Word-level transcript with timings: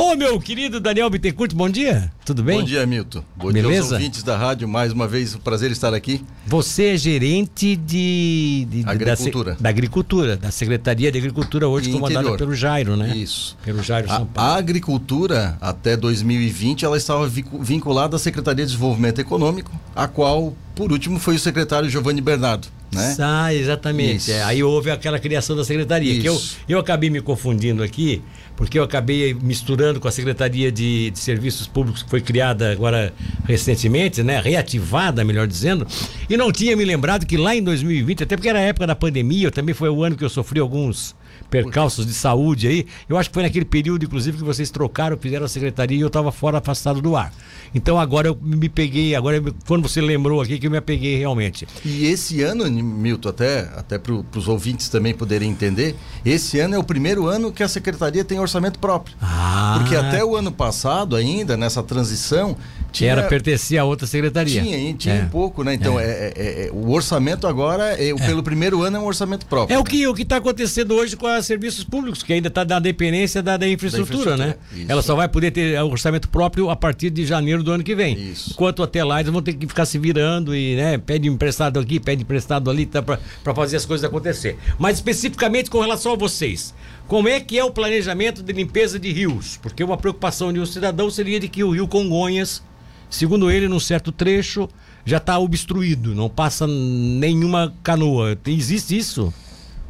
Ô, 0.00 0.14
meu 0.14 0.38
querido 0.38 0.78
Daniel 0.78 1.10
Bittencourt, 1.10 1.52
bom 1.56 1.68
dia. 1.68 2.08
Tudo 2.24 2.40
bem? 2.40 2.60
Bom 2.60 2.64
dia, 2.64 2.86
Milton. 2.86 3.20
Bom 3.34 3.50
Beleza? 3.50 3.68
dia 3.68 3.80
aos 3.80 3.90
ouvintes 3.92 4.22
da 4.22 4.36
rádio. 4.36 4.68
Mais 4.68 4.92
uma 4.92 5.08
vez, 5.08 5.34
um 5.34 5.40
prazer 5.40 5.72
estar 5.72 5.92
aqui. 5.92 6.24
Você 6.46 6.94
é 6.94 6.96
gerente 6.96 7.74
de, 7.74 8.64
de- 8.70 8.84
Agricultura. 8.86 9.54
Da, 9.54 9.56
da 9.58 9.68
agricultura, 9.68 10.36
da 10.36 10.52
Secretaria 10.52 11.10
de 11.10 11.18
Agricultura, 11.18 11.66
hoje 11.66 11.90
E 11.90 11.92
comandada 11.94 12.20
interior. 12.20 12.38
pelo 12.38 12.54
Jairo, 12.54 12.96
né? 12.96 13.12
Isso. 13.16 13.56
Pelo 13.64 13.82
Jairo 13.82 14.08
A, 14.08 14.18
São 14.18 14.26
Paulo. 14.26 14.50
a 14.52 14.56
agricultura, 14.56 15.58
até 15.60 15.96
2020, 15.96 16.84
ela 16.84 16.96
estava 16.96 17.26
vincu- 17.26 17.60
vinculada 17.60 18.14
à 18.14 18.18
Secretaria 18.20 18.64
de 18.64 18.70
Desenvolvimento 18.70 19.20
Econômico, 19.20 19.72
a 19.96 20.06
qual, 20.06 20.54
por 20.76 20.92
último, 20.92 21.18
foi 21.18 21.34
o 21.34 21.38
secretário 21.40 21.90
Giovanni 21.90 22.20
Bernardo. 22.20 22.68
Né? 22.94 23.16
Ah, 23.18 23.52
exatamente. 23.52 24.16
Isso. 24.16 24.30
É, 24.30 24.44
aí 24.44 24.62
houve 24.62 24.90
aquela 24.90 25.18
criação 25.18 25.54
da 25.56 25.62
secretaria. 25.64 26.18
Que 26.20 26.26
eu, 26.26 26.34
Isso. 26.36 26.56
eu 26.68 26.78
acabei 26.78 27.10
me 27.10 27.20
confundindo 27.20 27.82
aqui, 27.82 28.22
porque 28.58 28.76
eu 28.76 28.82
acabei 28.82 29.32
misturando 29.34 30.00
com 30.00 30.08
a 30.08 30.10
Secretaria 30.10 30.72
de, 30.72 31.12
de 31.12 31.18
Serviços 31.20 31.68
Públicos, 31.68 32.02
que 32.02 32.10
foi 32.10 32.20
criada 32.20 32.72
agora 32.72 33.14
recentemente, 33.44 34.20
né? 34.24 34.40
Reativada, 34.40 35.24
melhor 35.24 35.46
dizendo. 35.46 35.86
E 36.28 36.36
não 36.36 36.50
tinha 36.50 36.76
me 36.76 36.84
lembrado 36.84 37.24
que 37.24 37.36
lá 37.36 37.54
em 37.54 37.62
2020, 37.62 38.24
até 38.24 38.36
porque 38.36 38.48
era 38.48 38.58
a 38.58 38.62
época 38.62 38.84
da 38.84 38.96
pandemia, 38.96 39.52
também 39.52 39.76
foi 39.76 39.88
o 39.88 40.02
ano 40.02 40.16
que 40.16 40.24
eu 40.24 40.28
sofri 40.28 40.58
alguns 40.58 41.14
percalços 41.50 42.06
de 42.06 42.12
saúde 42.12 42.66
aí. 42.68 42.86
Eu 43.08 43.16
acho 43.16 43.30
que 43.30 43.34
foi 43.34 43.42
naquele 43.42 43.64
período, 43.64 44.04
inclusive, 44.04 44.38
que 44.38 44.44
vocês 44.44 44.70
trocaram, 44.70 45.16
fizeram 45.16 45.44
a 45.44 45.48
secretaria 45.48 45.96
e 45.96 46.00
eu 46.00 46.08
estava 46.08 46.30
fora, 46.32 46.58
afastado 46.58 47.00
do 47.00 47.16
ar. 47.16 47.32
Então 47.74 47.98
agora 47.98 48.28
eu 48.28 48.38
me 48.40 48.68
peguei, 48.68 49.14
agora 49.14 49.36
eu- 49.38 49.54
quando 49.66 49.88
você 49.88 50.00
lembrou 50.00 50.40
aqui 50.40 50.58
que 50.58 50.66
eu 50.66 50.70
me 50.70 50.76
apeguei 50.78 51.16
realmente. 51.18 51.66
E 51.84 52.06
esse 52.06 52.42
ano, 52.42 52.70
Milton, 52.70 53.28
até, 53.28 53.60
até 53.76 53.98
para 53.98 54.12
os 54.36 54.48
ouvintes 54.48 54.88
também 54.88 55.14
poderem 55.14 55.50
entender, 55.50 55.94
esse 56.24 56.58
ano 56.60 56.74
é 56.74 56.78
o 56.78 56.84
primeiro 56.84 57.26
ano 57.26 57.52
que 57.52 57.62
a 57.62 57.68
Secretaria 57.68 58.24
tem 58.24 58.38
orçamento 58.38 58.78
próprio. 58.78 59.14
Ah, 59.20 59.76
Porque 59.78 59.94
até 59.96 60.24
o 60.24 60.34
ano 60.36 60.50
passado, 60.52 61.14
ainda, 61.16 61.56
nessa 61.56 61.82
transição, 61.82 62.56
tinha. 62.92 63.12
Era 63.12 63.22
pertencia 63.24 63.80
a 63.80 63.84
outra 63.84 64.06
secretaria. 64.06 64.62
Tinha, 64.62 64.94
tinha 64.94 65.14
É. 65.14 65.22
um 65.22 65.28
pouco, 65.28 65.62
né? 65.62 65.74
Então, 65.74 65.98
é. 65.98 66.04
é- 66.04 66.32
é- 66.66 66.70
o 66.72 66.90
orçamento 66.90 67.46
agora, 67.46 67.94
é, 68.02 68.14
pelo 68.26 68.42
primeiro 68.42 68.82
ano, 68.82 68.96
é 68.96 69.00
um 69.00 69.06
orçamento 69.06 69.46
próprio. 69.46 69.74
É 69.74 69.78
o 69.78 69.84
que 69.84 70.06
o 70.06 70.14
que 70.14 70.22
está 70.22 70.36
acontecendo 70.36 70.94
hoje 70.94 71.16
com 71.16 71.26
os 71.26 71.46
serviços 71.46 71.84
públicos, 71.84 72.22
que 72.22 72.32
ainda 72.32 72.48
está 72.48 72.64
na 72.64 72.78
dependência 72.78 73.42
da, 73.42 73.56
da 73.56 73.68
infraestrutura, 73.68 74.30
Da 74.32 74.36
né? 74.36 74.44
infraestrutura, 74.44 74.82
isso. 74.82 74.92
Ela 74.92 75.02
só 75.02 75.14
vai 75.14 75.28
poder 75.28 75.50
ter 75.50 75.80
orçamento 75.82 76.28
próprio 76.28 76.70
a 76.70 76.76
partir 76.76 77.10
de 77.10 77.24
janeiro 77.26 77.62
do 77.62 77.70
ano 77.72 77.82
que 77.84 77.94
vem. 77.94 78.14
Isso. 78.18 78.50
Enquanto 78.52 78.82
até 78.82 79.02
lá 79.04 79.20
eles 79.20 79.32
vão 79.32 79.42
ter 79.42 79.52
que 79.54 79.66
ficar 79.66 79.84
se 79.86 79.98
virando 79.98 80.54
e, 80.54 80.76
né, 80.76 80.98
pede 80.98 81.28
emprestado 81.28 81.78
aqui, 81.78 81.98
pede 82.00 82.22
emprestado 82.22 82.70
ali, 82.70 82.86
tá, 82.86 83.02
para 83.02 83.18
fazer 83.54 83.76
as 83.76 83.84
coisas 83.84 84.04
acontecer. 84.04 84.56
Mas 84.78 84.96
especificamente 84.96 85.70
com 85.70 85.80
relação 85.80 86.12
a 86.12 86.16
vocês, 86.16 86.74
como 87.06 87.28
é 87.28 87.40
que 87.40 87.58
é 87.58 87.64
o 87.64 87.70
planejamento 87.70 88.42
de 88.42 88.52
limpeza 88.52 88.98
de 88.98 89.10
rios? 89.12 89.58
Porque 89.62 89.82
uma 89.82 89.96
preocupação 89.96 90.52
de 90.52 90.60
um 90.60 90.66
cidadão 90.66 91.10
seria 91.10 91.40
de 91.40 91.48
que 91.48 91.64
o 91.64 91.70
rio 91.70 91.88
Congonhas, 91.88 92.62
segundo 93.10 93.50
ele, 93.50 93.68
num 93.68 93.80
certo 93.80 94.12
trecho, 94.12 94.68
já 95.04 95.16
está 95.18 95.38
obstruído, 95.38 96.14
não 96.14 96.28
passa 96.28 96.66
nenhuma 96.66 97.72
canoa. 97.82 98.36
Existe 98.46 98.96
isso? 98.96 99.32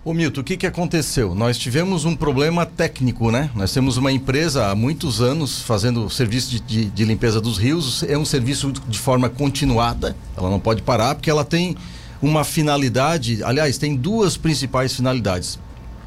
Ô 0.04 0.14
Milton, 0.14 0.40
o 0.40 0.44
que, 0.44 0.56
que 0.56 0.66
aconteceu? 0.66 1.34
Nós 1.34 1.58
tivemos 1.58 2.04
um 2.04 2.14
problema 2.16 2.64
técnico, 2.64 3.30
né? 3.30 3.50
Nós 3.54 3.72
temos 3.72 3.96
uma 3.96 4.10
empresa 4.12 4.68
há 4.68 4.74
muitos 4.74 5.20
anos 5.20 5.60
fazendo 5.60 6.08
serviço 6.08 6.50
de, 6.50 6.60
de- 6.60 6.84
de 6.86 7.04
limpeza 7.04 7.40
dos 7.40 7.58
rios. 7.58 8.02
É 8.04 8.16
um 8.16 8.24
serviço 8.24 8.72
de 8.88 8.98
forma 8.98 9.28
continuada, 9.28 10.16
ela 10.36 10.48
não 10.48 10.60
pode 10.60 10.80
parar, 10.82 11.14
porque 11.14 11.28
ela 11.28 11.44
tem 11.44 11.76
uma 12.22 12.42
finalidade. 12.44 13.42
Aliás, 13.42 13.76
tem 13.76 13.94
duas 13.96 14.36
principais 14.36 14.94
finalidades. 14.94 15.58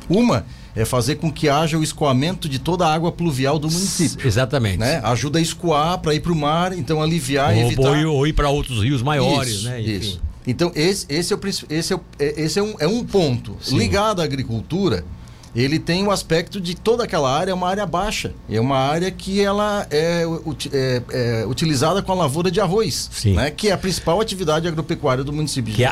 Uma 0.09 0.46
é 0.76 0.86
fazer 0.86 1.16
com 1.16 1.32
que 1.32 1.50
haja 1.50 1.78
o 1.78 1.84
escoamento 1.84 2.48
de 2.48 2.58
toda 2.60 2.86
a 2.88 2.94
água 2.94 3.12
pluvial 3.12 3.60
do 3.60 3.70
município. 3.70 4.26
Exatamente. 4.28 4.78
Né? 4.78 5.02
Ajuda 5.04 5.40
a 5.40 5.42
escoar 5.42 5.98
para 6.00 6.14
ir 6.16 6.20
para 6.22 6.32
o 6.32 6.36
mar, 6.36 6.78
então 6.78 7.02
aliviar 7.02 7.56
e 7.56 7.60
Ou, 7.62 7.66
evitar. 7.68 7.90
ou 7.90 7.96
ir- 7.98 8.06
ou 8.06 8.28
ir 8.28 8.34
para 8.34 8.50
outros 8.50 8.82
rios 8.84 9.02
maiores, 9.02 9.54
Isso, 9.56 9.66
né? 9.66 9.82
Enfim. 9.82 9.92
Isso. 9.98 10.22
Então, 10.48 10.72
esse, 10.74 11.06
esse, 11.10 11.34
é, 11.34 11.36
o, 11.36 11.40
esse, 11.70 11.94
é, 11.94 11.96
o- 11.96 12.02
é- 12.18 12.42
esse 12.42 12.58
é, 12.58 12.64
um, 12.64 12.74
é 12.80 12.88
um 12.88 13.04
ponto. 13.04 13.56
Sim. 13.62 13.78
Ligado 13.78 14.22
à 14.22 14.24
agricultura, 14.24 15.04
ele 15.54 15.78
tem 15.78 16.04
o 16.08 16.10
aspecto 16.10 16.60
de 16.62 16.74
toda 16.74 17.04
aquela 17.04 17.30
área 17.31 17.52
é 17.52 17.54
uma 17.54 17.68
área 17.68 17.86
baixa. 17.86 18.34
É 18.50 18.60
uma 18.60 18.78
área 18.78 19.12
que 19.12 19.40
ela 19.42 19.86
é, 19.92 20.24
é- 20.74 21.02
é 21.42 21.46
utilizada 21.46 22.02
com 22.02 22.12
a 22.14 22.16
lavoura 22.16 22.50
de 22.50 22.60
arroz, 22.62 23.10
Sim. 23.14 23.34
né? 23.34 23.52
que 23.52 23.68
é 23.68 23.72
a 23.74 23.78
principal 23.78 24.20
atividade 24.22 24.68
agropecuária 24.68 25.24
do 25.24 25.34
município 25.34 25.72
de 25.72 25.76
Que 25.78 25.84
é, 25.84 25.90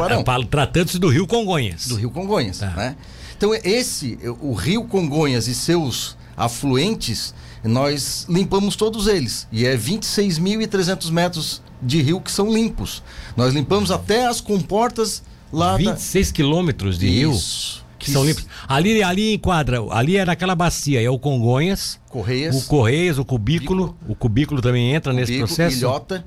tratando-se 0.49 0.97
do 0.97 1.09
rio 1.09 1.27
Congonhas. 1.27 1.87
do 1.87 1.95
Rio 1.95 2.09
Congonhas. 2.09 2.59
Tá. 2.59 2.67
Né? 2.71 2.95
Então, 3.39 3.55
esse, 3.63 4.19
o 4.41 4.53
Rio 4.53 4.83
Congonhas 4.83 5.47
e 5.47 5.55
seus 5.55 6.17
afluentes, 6.35 7.33
nós 7.63 8.25
limpamos 8.27 8.75
todos 8.75 9.07
eles. 9.07 9.47
E 9.49 9.65
é 9.65 9.77
26.300 9.77 11.09
metros 11.09 11.61
de 11.81 12.01
rio 12.01 12.19
que 12.19 12.29
são 12.29 12.51
limpos. 12.51 13.01
Nós 13.37 13.53
limpamos 13.53 13.91
até 13.91 14.27
as 14.27 14.41
comportas 14.41 15.23
lá 15.53 15.71
da... 15.71 15.77
26 15.77 16.33
quilômetros 16.33 16.99
de 16.99 17.07
rio 17.07 17.31
Isso. 17.31 17.85
que 17.97 18.11
são 18.11 18.25
limpos. 18.25 18.45
Ali, 18.67 19.01
ali 19.01 19.35
enquadra, 19.35 19.79
ali 19.89 20.17
é 20.17 20.25
naquela 20.25 20.53
bacia, 20.53 21.01
é 21.01 21.09
o 21.09 21.17
Congonhas, 21.17 21.97
Correias, 22.09 22.61
o 22.61 22.67
Correias, 22.67 23.17
o 23.17 23.23
Cubículo, 23.23 23.97
o 24.05 24.15
Cubículo 24.15 24.61
também 24.61 24.93
entra 24.93 25.13
nesse 25.13 25.31
Bico, 25.31 25.47
processo. 25.47 25.77
Ilhota, 25.77 26.25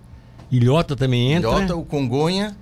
Ilhota 0.51 0.97
também 0.97 1.35
entra. 1.35 1.51
Ilhota, 1.51 1.77
o 1.77 1.85
Congonha 1.85 2.57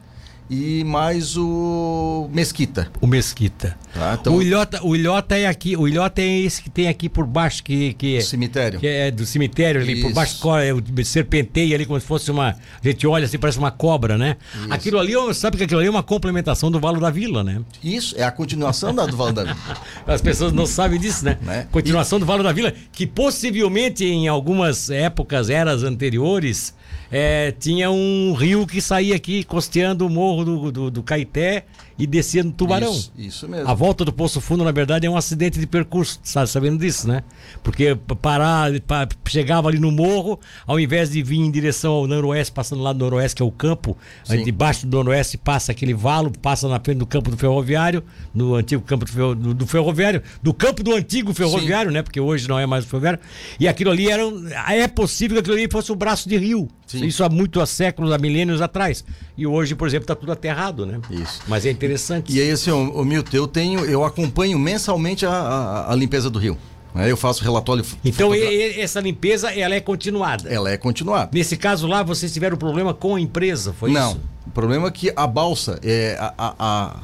e 0.51 0.83
mais 0.83 1.37
o 1.37 2.29
Mesquita. 2.33 2.91
O 3.01 3.07
Mesquita. 3.07 3.79
Tá? 3.95 4.19
Então, 4.21 4.35
O, 4.35 4.43
Ilhota, 4.43 4.85
o 4.85 4.97
Ilhota 4.97 5.37
é 5.37 5.47
aqui, 5.47 5.77
o 5.77 5.87
Ilhota 5.87 6.21
é 6.21 6.41
esse 6.41 6.61
que 6.63 6.69
tem 6.69 6.89
aqui 6.89 7.09
por 7.09 7.25
baixo, 7.27 7.63
que, 7.63 7.95
que, 7.95 8.19
o 8.19 8.23
cemitério. 8.23 8.81
que 8.81 8.87
é 8.87 9.11
do 9.11 9.25
cemitério 9.25 9.81
ali, 9.81 10.01
por 10.01 10.07
Isso. 10.09 10.15
baixo 10.15 10.39
co- 10.41 10.59
é, 10.59 10.73
o 10.73 10.83
serpenteia 11.05 11.75
ali 11.77 11.87
como 11.87 12.01
se 12.01 12.07
fosse 12.07 12.31
uma. 12.31 12.51
A 12.51 12.57
gente 12.89 13.07
olha 13.07 13.25
assim, 13.25 13.39
parece 13.39 13.59
uma 13.59 13.71
cobra, 13.71 14.19
né? 14.19 14.37
Isso. 14.55 14.73
Aquilo 14.73 14.99
ali, 14.99 15.13
sabe 15.35 15.57
que 15.57 15.65
aquilo 15.65 15.79
ali 15.81 15.87
é 15.89 15.91
uma 15.91 16.03
complementação 16.03 16.71
do 16.71 16.81
Valo 16.81 17.01
da 17.01 17.11
Vila, 17.11 17.45
né? 17.45 17.61
Isso 17.83 18.15
é 18.19 18.25
a 18.25 18.31
continuação 18.33 18.95
da 18.95 19.07
do 19.07 19.17
Vale 19.17 19.33
da 19.33 19.45
Vida. 19.45 19.57
As 20.07 20.21
pessoas 20.21 20.53
não 20.53 20.67
sabem 20.67 20.99
disso, 20.99 21.25
né? 21.25 21.39
Né? 21.43 21.69
Continuação 21.71 22.19
do 22.19 22.27
Valo 22.27 22.43
da 22.43 22.53
Vila, 22.53 22.73
que 22.93 23.07
possivelmente 23.07 24.05
em 24.05 24.27
algumas 24.29 24.91
épocas, 24.91 25.49
eras 25.51 25.83
anteriores, 25.83 26.75
é, 27.11 27.53
tinha 27.53 27.91
um 27.91 28.33
rio 28.35 28.67
que 28.67 28.81
saía 28.81 29.17
aqui 29.17 29.43
costeando 29.45 30.07
o 30.07 30.11
morro 30.11 30.40
do, 30.45 30.73
do, 30.73 30.91
do 30.91 31.03
Caeté 31.03 31.65
e 32.01 32.07
descia 32.07 32.43
no 32.43 32.51
Tubarão. 32.53 32.93
Isso, 32.93 33.13
isso 33.17 33.49
mesmo. 33.49 33.69
A 33.69 33.75
volta 33.75 34.05
do 34.05 34.13
Poço 34.13 34.41
Fundo, 34.41 34.65
na 34.65 34.73
verdade, 34.73 35.07
é 35.07 35.11
um 35.11 35.17
acidente 35.17 35.59
de 35.61 35.67
percurso, 35.67 36.19
sabe 36.23 36.49
sabendo 36.49 36.79
disso, 36.79 37.07
né? 37.07 37.23
Porque 37.63 37.95
parar, 38.21 38.71
pa- 38.81 39.09
chegava 39.29 39.69
ali 39.69 39.79
no 39.79 39.91
morro, 39.91 40.39
ao 40.67 40.79
invés 40.81 41.11
de 41.11 41.23
vir 41.23 41.39
em 41.39 41.51
direção 41.51 41.93
ao 41.93 42.07
noroeste, 42.07 42.53
passando 42.53 42.83
lá 42.83 42.93
do 42.93 42.99
noroeste, 42.99 43.37
que 43.37 43.43
é 43.43 43.45
o 43.45 43.51
campo, 43.53 43.97
Sim. 44.25 44.35
aí 44.39 44.45
debaixo 44.45 44.87
do 44.87 44.97
noroeste 44.97 45.37
passa 45.39 45.73
aquele 45.73 45.95
valo, 45.95 46.31
passa 46.41 46.69
na 46.69 46.81
frente 46.81 46.99
do 46.99 47.07
campo 47.07 47.31
do 47.31 47.37
ferroviário, 47.37 48.03
no 48.35 48.55
antigo 48.55 48.83
campo 48.83 49.05
do, 49.05 49.11
ferro- 49.13 49.35
do- 49.35 49.55
do 49.55 49.67
ferroviário, 49.67 50.23
do 50.43 50.53
campo 50.55 50.83
do 50.83 50.95
antigo 50.95 51.33
ferroviário, 51.35 51.91
né? 51.91 52.03
Porque 52.03 52.21
hoje 52.21 52.49
não 52.49 52.59
é 52.59 52.67
mais 52.67 52.85
o 52.85 52.89
ferroviário. 52.89 53.21
E 53.59 53.69
aquilo 53.69 53.91
ali 53.91 54.09
era. 54.11 54.23
É 54.69 54.89
possível 54.89 55.35
que 55.37 55.41
aquilo 55.41 55.57
ali 55.57 55.69
fosse 55.71 55.93
um 55.93 55.97
braço 55.97 56.29
de 56.29 56.37
rio. 56.37 56.69
Sim. 56.87 57.05
Isso 57.05 57.23
há 57.23 57.29
muito 57.29 57.61
há 57.61 57.67
séculos, 57.67 58.11
há 58.11 58.19
milênios 58.19 58.61
atrás. 58.61 59.05
E 59.37 59.47
hoje, 59.47 59.77
por 59.77 59.87
exemplo, 59.87 60.05
está 60.05 60.15
tudo 60.17 60.33
aterrado, 60.33 60.85
né? 60.85 60.99
Isso. 61.11 61.41
Mas 61.47 61.65
é 61.65 61.71
interessante. 61.71 61.90
E 62.33 62.41
aí, 62.41 62.51
assim, 62.51 62.71
o, 62.71 63.05
Milton, 63.05 63.37
eu 63.37 63.47
tenho, 63.47 63.85
eu 63.85 64.05
acompanho 64.05 64.59
mensalmente 64.59 65.25
a, 65.27 65.31
a, 65.31 65.93
a 65.93 65.97
limpeza 65.97 66.29
do 66.31 66.39
rio. 66.39 66.57
né? 66.95 67.11
Eu 67.11 67.17
faço 67.17 67.43
relatório. 67.45 67.85
Então, 68.05 68.35
e- 68.35 68.81
essa 68.81 69.01
limpeza, 69.01 69.51
ela 69.53 69.75
é 69.75 69.81
continuada. 69.81 70.49
Ela 70.49 70.71
é 70.71 70.77
continuada. 70.77 71.31
Nesse 71.33 71.57
caso 71.57 71.87
lá, 71.87 72.03
vocês 72.03 72.33
tiveram 72.33 72.57
problema 72.57 72.93
com 72.95 73.17
a 73.17 73.21
empresa, 73.21 73.73
foi 73.73 73.91
Não. 73.93 74.11
isso? 74.13 74.21
O 74.47 74.51
problema 74.51 74.89
é 74.89 74.91
que 74.91 75.13
a 75.15 75.27
balsa, 75.27 75.79
é, 75.83 76.17
a, 76.19 76.55
a- 76.59 76.97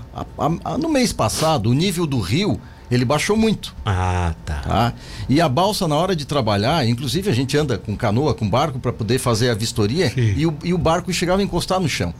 a- 0.64 0.78
no 0.78 0.88
mês 0.88 1.12
passado, 1.12 1.70
o 1.70 1.74
nível 1.74 2.06
do 2.06 2.18
rio 2.18 2.60
ele 2.90 3.04
baixou 3.04 3.36
muito. 3.36 3.74
Ah, 3.84 4.32
tá. 4.44 4.60
Tá? 4.60 4.92
E 5.28 5.40
a 5.40 5.48
balsa, 5.48 5.86
na 5.88 5.96
hora 5.96 6.14
de 6.14 6.24
trabalhar, 6.24 6.86
inclusive 6.88 7.28
a 7.30 7.32
gente 7.32 7.56
anda 7.56 7.76
com 7.78 7.96
canoa, 7.96 8.32
com 8.34 8.48
barco 8.48 8.78
para 8.78 8.92
poder 8.92 9.18
fazer 9.18 9.50
a 9.50 9.54
vistoria, 9.54 10.12
e 10.16 10.46
o, 10.46 10.56
e 10.62 10.72
o 10.72 10.78
barco 10.78 11.12
chegava 11.12 11.40
a 11.40 11.44
encostar 11.44 11.80
no 11.80 11.88
chão, 11.88 12.14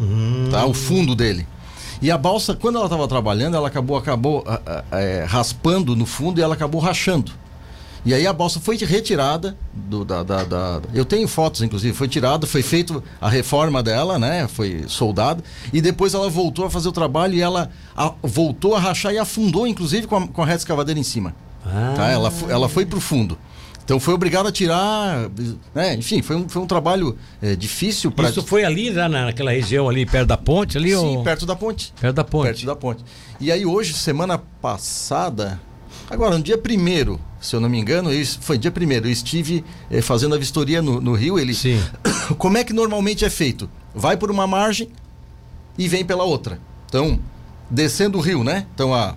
tá? 0.50 0.64
o 0.66 0.74
fundo 0.74 1.14
dele. 1.14 1.46
E 2.02 2.10
a 2.10 2.18
balsa, 2.18 2.54
quando 2.54 2.76
ela 2.76 2.86
estava 2.86 3.06
trabalhando, 3.08 3.56
ela 3.56 3.68
acabou, 3.68 3.96
acabou 3.96 4.44
eh, 4.92 5.24
raspando 5.28 5.96
no 5.96 6.04
fundo 6.06 6.38
e 6.38 6.42
ela 6.42 6.54
acabou 6.54 6.80
rachando. 6.80 7.32
E 8.04 8.14
aí 8.14 8.24
a 8.24 8.32
balsa 8.32 8.60
foi 8.60 8.76
retirada 8.76 9.56
do, 9.72 10.04
da, 10.04 10.22
da- 10.22 10.44
da- 10.44 10.80
Eu 10.94 11.04
tenho 11.04 11.26
fotos, 11.26 11.62
inclusive, 11.62 11.92
foi 11.96 12.06
tirada, 12.06 12.46
foi 12.46 12.62
feita 12.62 13.02
a 13.20 13.28
reforma 13.28 13.82
dela, 13.82 14.16
né? 14.16 14.46
Foi 14.46 14.84
soldada. 14.86 15.42
E 15.72 15.80
depois 15.80 16.14
ela 16.14 16.30
voltou 16.30 16.64
a 16.66 16.70
fazer 16.70 16.88
o 16.88 16.92
trabalho 16.92 17.34
e 17.34 17.40
ela 17.40 17.68
a- 17.96 18.12
voltou 18.22 18.76
a 18.76 18.78
rachar 18.78 19.12
e 19.12 19.18
afundou, 19.18 19.66
inclusive, 19.66 20.06
com 20.06 20.16
a, 20.16 20.28
com 20.28 20.40
a 20.42 20.46
reta 20.46 20.58
escavadeira 20.58 21.00
em 21.00 21.02
cima. 21.02 21.34
Ah. 21.66 21.94
Tá? 21.96 22.08
Ela, 22.08 22.32
ela 22.48 22.68
foi 22.68 22.86
pro 22.86 23.00
fundo. 23.00 23.36
Então 23.86 24.00
foi 24.00 24.14
obrigado 24.14 24.48
a 24.48 24.52
tirar. 24.52 25.30
Né? 25.72 25.94
Enfim, 25.94 26.20
foi 26.20 26.34
um, 26.34 26.48
foi 26.48 26.60
um 26.60 26.66
trabalho 26.66 27.16
eh, 27.40 27.54
difícil 27.54 28.10
para. 28.10 28.28
Isso 28.28 28.42
foi 28.42 28.64
ali, 28.64 28.90
lá 28.90 29.08
na- 29.08 29.26
naquela 29.26 29.52
região 29.52 29.88
ali, 29.88 30.04
perto 30.04 30.26
da 30.26 30.36
ponte 30.36 30.76
ali? 30.76 30.90
Sim, 30.90 30.96
ou... 30.96 31.22
perto 31.22 31.46
da 31.46 31.54
ponte. 31.54 31.94
Perto 32.00 32.16
da 32.16 32.24
ponte. 32.24 32.46
Perto 32.46 32.66
da 32.66 32.74
ponte. 32.74 33.04
E 33.40 33.52
aí 33.52 33.64
hoje, 33.64 33.94
semana 33.94 34.38
passada, 34.38 35.60
Agora, 36.08 36.36
no 36.36 36.42
dia 36.42 36.56
primeiro, 36.56 37.20
se 37.40 37.54
eu 37.54 37.60
não 37.60 37.68
me 37.68 37.78
engano, 37.78 38.12
isso 38.12 38.38
foi 38.40 38.56
dia 38.58 38.70
primeiro, 38.70 39.06
eu 39.06 39.12
estive 39.12 39.64
eh, 39.90 40.00
fazendo 40.00 40.34
a 40.34 40.38
vistoria 40.38 40.80
no, 40.80 41.00
no 41.00 41.14
rio. 41.14 41.38
Ele, 41.38 41.54
Sim. 41.54 41.80
como 42.38 42.58
é 42.58 42.64
que 42.64 42.72
normalmente 42.72 43.24
é 43.24 43.30
feito? 43.30 43.68
Vai 43.94 44.16
por 44.16 44.30
uma 44.30 44.46
margem 44.46 44.88
e 45.76 45.88
vem 45.88 46.04
pela 46.04 46.24
outra. 46.24 46.60
Então, 46.88 47.18
descendo 47.70 48.18
o 48.18 48.20
rio, 48.20 48.44
né? 48.44 48.66
Então, 48.74 48.94
a 48.94 49.16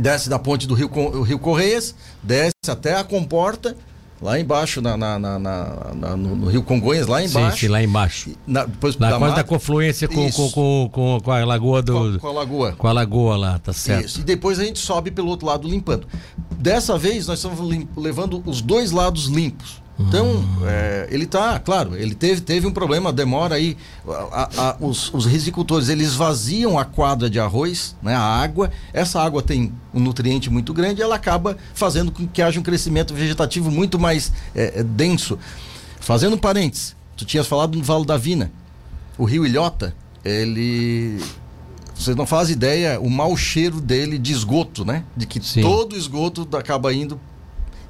desce 0.00 0.28
da 0.28 0.38
ponte 0.38 0.66
do 0.66 0.74
rio, 0.74 0.88
rio 1.22 1.38
Correias, 1.38 1.94
desce 2.22 2.52
até 2.68 2.96
a 2.96 3.04
comporta, 3.04 3.76
lá 4.20 4.38
embaixo, 4.38 4.80
na, 4.80 4.96
na- 4.96 5.18
na- 5.18 5.38
na- 5.38 6.16
no, 6.16 6.36
no 6.36 6.48
rio 6.48 6.62
Congonhas, 6.62 7.06
lá 7.08 7.18
Sim, 7.20 7.26
embaixo. 7.26 7.58
sim, 7.58 7.68
lá 7.68 7.82
embaixo. 7.82 8.30
Na, 8.46 8.64
depois 8.64 8.96
Na 8.96 9.10
da 9.10 9.18
quase 9.18 9.30
da 9.34 9.36
mata, 9.38 9.44
confluência 9.48 10.06
com, 10.08 10.30
com, 10.30 10.50
com, 10.50 10.88
com, 10.92 11.20
com 11.22 11.30
a 11.32 11.44
lagoa 11.44 11.82
do. 11.82 11.92
com, 11.92 12.06
a- 12.16 12.18
com 12.20 12.28
a 12.28 12.32
lagoa. 12.32 12.72
Com 12.72 12.86
a 12.88 12.92
lagoa 12.92 13.36
lá, 13.36 13.58
tá 13.58 13.72
certo. 13.72 14.06
Isso. 14.06 14.20
E 14.20 14.22
depois 14.24 14.58
a 14.60 14.64
gente 14.64 14.78
sobe 14.78 15.10
pelo 15.10 15.28
outro 15.28 15.46
lado 15.46 15.68
limpando. 15.68 16.06
Dessa 16.52 16.96
vez 16.96 17.26
nós 17.26 17.38
estamos 17.44 17.86
levando 17.96 18.40
os 18.46 18.60
dois 18.62 18.92
lados 18.92 19.26
limpos. 19.26 19.81
Então, 19.98 20.26
Hum. 20.26 20.46
é, 20.66 21.06
ele 21.10 21.26
tá, 21.26 21.58
claro, 21.60 21.94
ele 21.96 22.14
teve, 22.14 22.40
teve 22.40 22.66
um 22.66 22.72
problema, 22.72 23.12
demora 23.12 23.54
aí. 23.56 23.76
a- 24.08 24.48
a- 24.56 24.76
os, 24.80 25.12
os 25.12 25.26
risicultores 25.26 25.88
eles 25.88 26.08
esvaziam 26.08 26.78
a 26.78 26.84
quadra 26.84 27.28
de 27.30 27.38
arroz, 27.38 27.94
né, 28.02 28.14
a 28.14 28.20
água. 28.20 28.70
Essa 28.92 29.20
água 29.20 29.42
tem 29.42 29.72
um 29.94 30.00
nutriente 30.00 30.48
muito 30.50 30.72
grande 30.72 31.00
e 31.00 31.04
ela 31.04 31.14
acaba 31.14 31.56
fazendo 31.74 32.10
com 32.10 32.26
que 32.26 32.40
haja 32.42 32.58
um 32.58 32.62
crescimento 32.62 33.14
vegetativo 33.14 33.70
muito 33.70 33.98
mais 33.98 34.32
é, 34.54 34.80
é, 34.80 34.82
denso. 34.82 35.38
Fazendo 36.00 36.34
um 36.34 36.38
parênteses, 36.38 36.96
tu 37.16 37.24
tinhas 37.24 37.46
falado 37.46 37.76
no 37.78 37.84
Valo 37.84 38.04
da 38.04 38.16
Vina. 38.16 38.50
O 39.18 39.24
rio 39.24 39.44
Ilhota, 39.46 39.94
ele 40.24 41.20
vocês 41.94 42.16
não 42.16 42.26
fazem 42.26 42.54
ideia 42.56 42.98
o 42.98 43.08
mau 43.10 43.36
cheiro 43.36 43.80
dele 43.80 44.18
de 44.18 44.32
esgoto, 44.32 44.84
né? 44.84 45.04
De 45.16 45.26
que 45.26 45.40
Sim. 45.44 45.60
todo 45.60 45.94
esgoto 45.96 46.48
acaba 46.56 46.92
indo. 46.92 47.20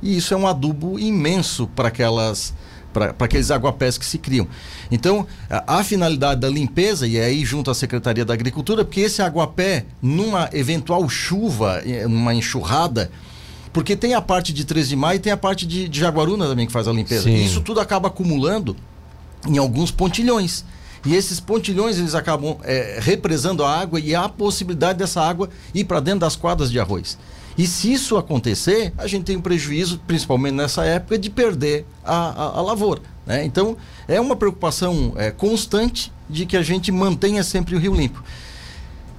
E 0.02 0.16
isso 0.16 0.34
é 0.34 0.36
um 0.36 0.46
adubo 0.46 0.98
imenso 0.98 1.66
para 1.68 1.88
aquelas 1.88 2.54
para 2.92 3.14
aqueles 3.20 3.50
aguapés 3.50 3.96
que 3.96 4.04
se 4.04 4.18
criam. 4.18 4.46
Então, 4.90 5.26
a, 5.48 5.78
a 5.78 5.84
finalidade 5.84 6.40
da 6.40 6.48
limpeza, 6.48 7.06
e 7.06 7.16
é 7.16 7.24
aí 7.24 7.42
junto 7.42 7.70
à 7.70 7.74
Secretaria 7.74 8.22
da 8.22 8.34
Agricultura, 8.34 8.84
porque 8.84 9.00
esse 9.00 9.22
aguapé, 9.22 9.86
numa 10.02 10.50
eventual 10.52 11.08
chuva, 11.08 11.80
eh, 11.86 12.06
numa 12.06 12.34
enxurrada, 12.34 13.10
porque 13.72 13.96
tem 13.96 14.12
a 14.12 14.20
parte 14.20 14.52
de 14.52 14.64
13 14.64 14.90
de 14.90 14.96
maio 14.96 15.16
e 15.16 15.20
tem 15.20 15.32
a 15.32 15.36
parte 15.36 15.66
de, 15.66 15.88
de 15.88 16.00
Jaguaruna 16.00 16.46
também 16.46 16.66
que 16.66 16.72
faz 16.72 16.86
a 16.86 16.92
limpeza. 16.92 17.22
Sim. 17.22 17.34
E 17.34 17.46
isso 17.46 17.62
tudo 17.62 17.80
acaba 17.80 18.08
acumulando 18.08 18.76
em 19.48 19.56
alguns 19.56 19.90
pontilhões. 19.90 20.64
E 21.04 21.16
esses 21.16 21.40
pontilhões 21.40 21.98
eles 21.98 22.14
acabam 22.14 22.58
é, 22.62 22.98
represando 23.00 23.64
a 23.64 23.80
água 23.80 23.98
e 23.98 24.14
há 24.14 24.24
a 24.24 24.28
possibilidade 24.28 24.98
dessa 24.98 25.20
água 25.20 25.48
ir 25.74 25.84
para 25.84 25.98
dentro 25.98 26.20
das 26.20 26.36
quadras 26.36 26.70
de 26.70 26.78
arroz. 26.78 27.18
E 27.56 27.66
se 27.66 27.92
isso 27.92 28.16
acontecer, 28.16 28.92
a 28.96 29.06
gente 29.06 29.24
tem 29.24 29.36
um 29.36 29.40
prejuízo, 29.42 30.00
principalmente 30.06 30.54
nessa 30.54 30.84
época, 30.84 31.18
de 31.18 31.28
perder 31.28 31.84
a, 32.04 32.14
a- 32.16 32.58
a 32.58 32.62
lavoura. 32.62 33.02
né? 33.26 33.44
Então, 33.44 33.76
é 34.08 34.20
uma 34.20 34.34
preocupação 34.36 35.12
é, 35.16 35.30
constante 35.30 36.10
de 36.30 36.46
que 36.46 36.56
a 36.56 36.62
gente 36.62 36.90
mantenha 36.90 37.42
sempre 37.44 37.74
o 37.76 37.78
rio 37.78 37.94
limpo. 37.94 38.22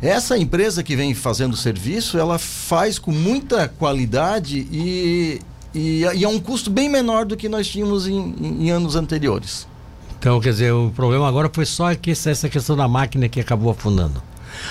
Essa 0.01 0.37
empresa 0.37 0.83
que 0.83 0.95
vem 0.95 1.13
fazendo 1.13 1.53
o 1.53 1.57
serviço, 1.57 2.17
ela 2.17 2.37
faz 2.37 2.99
com 2.99 3.11
muita 3.11 3.69
qualidade 3.69 4.67
e, 4.69 5.39
e, 5.73 6.01
e 6.03 6.25
um 6.25 6.39
custo 6.39 6.69
bem 6.69 6.89
menor 6.89 7.25
do 7.25 7.37
que 7.37 7.47
nós 7.47 7.67
tínhamos 7.67 8.07
em, 8.07 8.35
em- 8.41 8.69
anos 8.71 8.95
anteriores. 8.97 9.65
Então, 10.19 10.39
quer 10.41 10.49
dizer, 10.51 10.73
o 10.73 10.91
problema 10.93 11.27
agora 11.27 11.49
foi 11.53 11.65
só 11.65 11.93
que 11.95 12.11
essa 12.11 12.49
questão 12.49 12.75
da 12.75 12.87
máquina 12.87 13.29
que 13.29 13.39
acabou 13.39 13.69
afundando. 13.71 14.21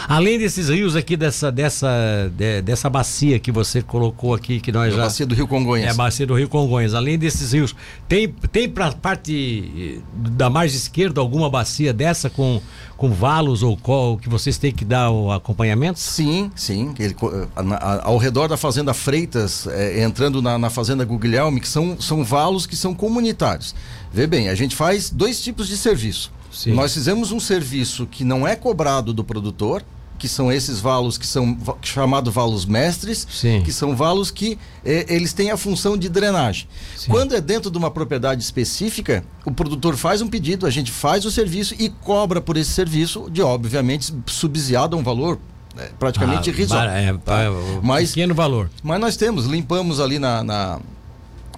Além 0.08 0.38
desses 0.38 0.68
rios 0.68 0.96
aqui, 0.96 1.16
dessa, 1.16 1.50
dessa, 1.50 1.88
de- 2.36 2.62
dessa 2.62 2.88
bacia 2.90 3.38
que 3.38 3.50
você 3.52 3.82
colocou 3.82 4.34
aqui, 4.34 4.60
que 4.60 4.70
nós 4.72 4.92
A 4.92 4.96
já. 4.96 5.02
bacia 5.04 5.26
do 5.26 5.34
Rio 5.34 5.46
Congonhas. 5.48 5.86
É 5.88 5.90
a 5.90 5.94
bacia 5.94 6.26
do 6.26 6.34
Rio 6.34 6.48
Congonhas. 6.48 6.94
Além 6.94 7.18
desses 7.18 7.52
rios, 7.52 7.74
tem, 8.08 8.28
tem 8.50 8.68
para 8.68 8.88
a 8.88 8.92
parte 8.92 10.00
eh, 10.04 10.28
da 10.30 10.48
margem 10.50 10.76
esquerda 10.76 11.20
alguma 11.20 11.48
bacia 11.50 11.92
dessa 11.92 12.28
com, 12.30 12.60
com 12.96 13.10
valos 13.10 13.62
ou 13.62 13.76
qual 13.76 14.16
que 14.16 14.28
vocês 14.28 14.58
têm 14.58 14.72
que 14.72 14.84
dar 14.84 15.10
o 15.10 15.30
acompanhamento? 15.32 15.98
Sim, 15.98 16.50
sim. 16.54 16.94
Ele, 16.98 17.14
a- 17.56 18.00
ao 18.04 18.18
redor 18.18 18.48
da 18.48 18.56
Fazenda 18.56 18.92
Freitas, 18.94 19.66
é, 19.66 20.02
entrando 20.02 20.40
na, 20.42 20.58
na 20.58 20.70
Fazenda 20.70 21.04
Guilherme, 21.04 21.60
que 21.60 21.68
são, 21.68 22.00
são 22.00 22.24
valos 22.24 22.66
que 22.66 22.74
são 22.76 22.94
comunitários. 22.94 23.74
Vê 24.12 24.26
bem, 24.26 24.48
a 24.48 24.54
gente 24.54 24.74
faz 24.76 25.10
dois 25.10 25.40
tipos 25.40 25.68
de 25.68 25.76
serviço. 25.76 26.30
Sim. 26.52 26.72
Nós 26.74 26.92
fizemos 26.94 27.32
um 27.32 27.40
serviço 27.40 28.06
que 28.06 28.24
não 28.24 28.46
é 28.46 28.54
cobrado 28.54 29.12
do 29.12 29.24
produtor, 29.24 29.82
que 30.18 30.28
são 30.28 30.52
esses 30.52 30.78
valos 30.78 31.18
que 31.18 31.26
são 31.26 31.56
va- 31.58 31.76
chamado 31.82 32.30
valos 32.30 32.64
mestres, 32.64 33.26
Sim. 33.28 33.60
que 33.64 33.72
são 33.72 33.96
valos 33.96 34.30
que 34.30 34.56
eh, 34.84 35.04
eles 35.08 35.32
têm 35.32 35.50
a 35.50 35.56
função 35.56 35.96
de 35.96 36.08
drenagem. 36.08 36.68
Sim. 36.96 37.10
Quando 37.10 37.34
é 37.34 37.40
dentro 37.40 37.70
de 37.72 37.76
uma 37.76 37.90
propriedade 37.90 38.40
específica, 38.40 39.24
o 39.44 39.50
produtor 39.50 39.96
faz 39.96 40.22
um 40.22 40.28
pedido, 40.28 40.64
a 40.64 40.70
gente 40.70 40.92
faz 40.92 41.24
o 41.24 41.30
serviço 41.30 41.74
e 41.76 41.88
cobra 41.88 42.40
por 42.40 42.56
esse 42.56 42.70
serviço, 42.70 43.28
de 43.30 43.42
obviamente 43.42 44.14
subsidiado 44.26 44.94
a 44.94 44.98
um 45.00 45.02
valor 45.02 45.40
eh, 45.76 45.90
praticamente 45.98 46.48
Ah, 46.50 46.52
irrisório. 46.52 46.90
é, 46.92 47.12
tá? 47.24 47.40
é, 47.40 47.50
o 47.50 47.80
Mas 47.82 48.10
pequeno 48.10 48.32
valor. 48.32 48.70
mas 48.80 49.00
nós 49.00 49.16
temos, 49.16 49.46
limpamos 49.46 49.98
ali 49.98 50.20
na. 50.20 50.44
na, 50.44 50.80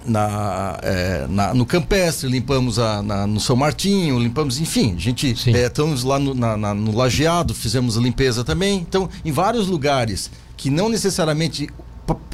na, 0.06 0.78
é, 0.82 1.26
na- 1.28 1.54
no 1.54 1.64
Campestre, 1.66 2.28
limpamos 2.28 2.78
a, 2.78 3.02
na- 3.02 3.26
no 3.26 3.40
São 3.40 3.56
Martinho, 3.56 4.18
limpamos, 4.18 4.60
enfim, 4.60 4.94
a 4.96 5.00
gente 5.00 5.34
é, 5.54 5.66
estamos 5.66 6.02
lá 6.04 6.18
no, 6.18 6.34
na- 6.34 6.56
na- 6.56 6.74
no 6.74 6.94
Lajeado, 6.96 7.54
fizemos 7.54 7.96
a 7.96 8.00
limpeza 8.00 8.44
também. 8.44 8.78
Então, 8.80 9.08
em 9.24 9.32
vários 9.32 9.66
lugares 9.68 10.30
que 10.56 10.70
não 10.70 10.88
necessariamente 10.88 11.68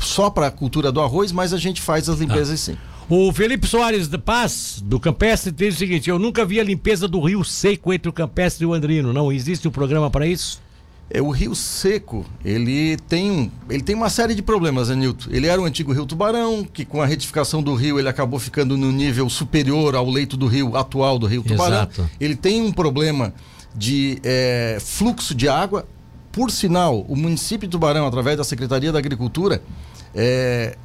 só 0.01 0.29
para 0.31 0.49
a 0.49 0.51
cultura 0.51 0.91
do 0.91 1.01
arroz, 1.01 1.31
mas 1.33 1.53
a 1.53 1.59
gente 1.59 1.81
faz 1.81 2.09
as 2.09 2.19
limpezas 2.19 2.59
sim. 2.61 2.77
O 3.09 3.33
Felipe 3.33 3.67
Soares 3.67 4.07
da 4.07 4.19
Paz, 4.19 4.81
do 4.85 5.01
Campestre, 5.01 5.51
diz 5.51 5.75
o 5.75 5.79
seguinte: 5.79 6.09
Eu 6.09 6.19
nunca 6.19 6.45
vi 6.45 6.61
a 6.61 6.65
limpeza 6.65 7.09
do 7.09 7.21
rio 7.21 7.43
seco 7.45 7.93
entre 7.93 8.09
o 8.09 8.13
Campestre 8.13 8.63
e 8.65 8.67
o 8.67 8.73
Andrino. 8.73 9.13
Não 9.13 9.33
existe 9.33 9.67
um 9.67 9.71
programa 9.71 10.09
para 10.11 10.27
isso? 10.27 10.61
É, 11.13 11.21
o 11.21 11.31
Rio 11.31 11.57
Seco, 11.57 12.25
ele 12.45 12.97
tem, 13.09 13.31
um, 13.31 13.51
ele 13.69 13.83
tem 13.83 13.97
uma 13.97 14.09
série 14.09 14.33
de 14.35 14.43
problemas, 14.43 14.91
Anilton. 14.91 15.29
Ele 15.31 15.49
era 15.49 15.61
o 15.61 15.65
antigo 15.65 15.93
Rio 15.93 16.07
Tubarão, 16.07 16.65
que 16.65 16.85
com 16.85 17.03
a 17.03 17.07
retificação 17.07 17.61
do 17.63 17.75
rio 17.75 17.99
ele 17.99 18.09
acabou 18.09 18.39
ficando 18.39 18.77
no 18.77 18.93
nível 18.93 19.29
superior 19.29 19.97
ao 19.97 20.09
leito 20.09 20.37
do 20.37 20.47
rio 20.47 20.77
atual 20.77 21.19
do 21.19 21.27
Rio 21.27 21.43
Tubarão. 21.43 21.79
Exato. 21.79 22.09
Ele 22.21 22.37
tem 22.37 22.63
um 22.63 22.71
problema 22.73 23.35
de 23.75 24.21
é, 24.23 24.79
fluxo 24.81 25.35
de 25.35 25.49
água. 25.49 25.85
Por 26.31 26.49
sinal, 26.53 27.05
o 27.09 27.17
município 27.17 27.67
de 27.67 27.73
Tubarão, 27.73 28.07
através 28.07 28.37
da 28.37 28.45
Secretaria 28.45 28.93
da 28.93 28.99
Agricultura, 29.01 29.61
é, 30.15 30.77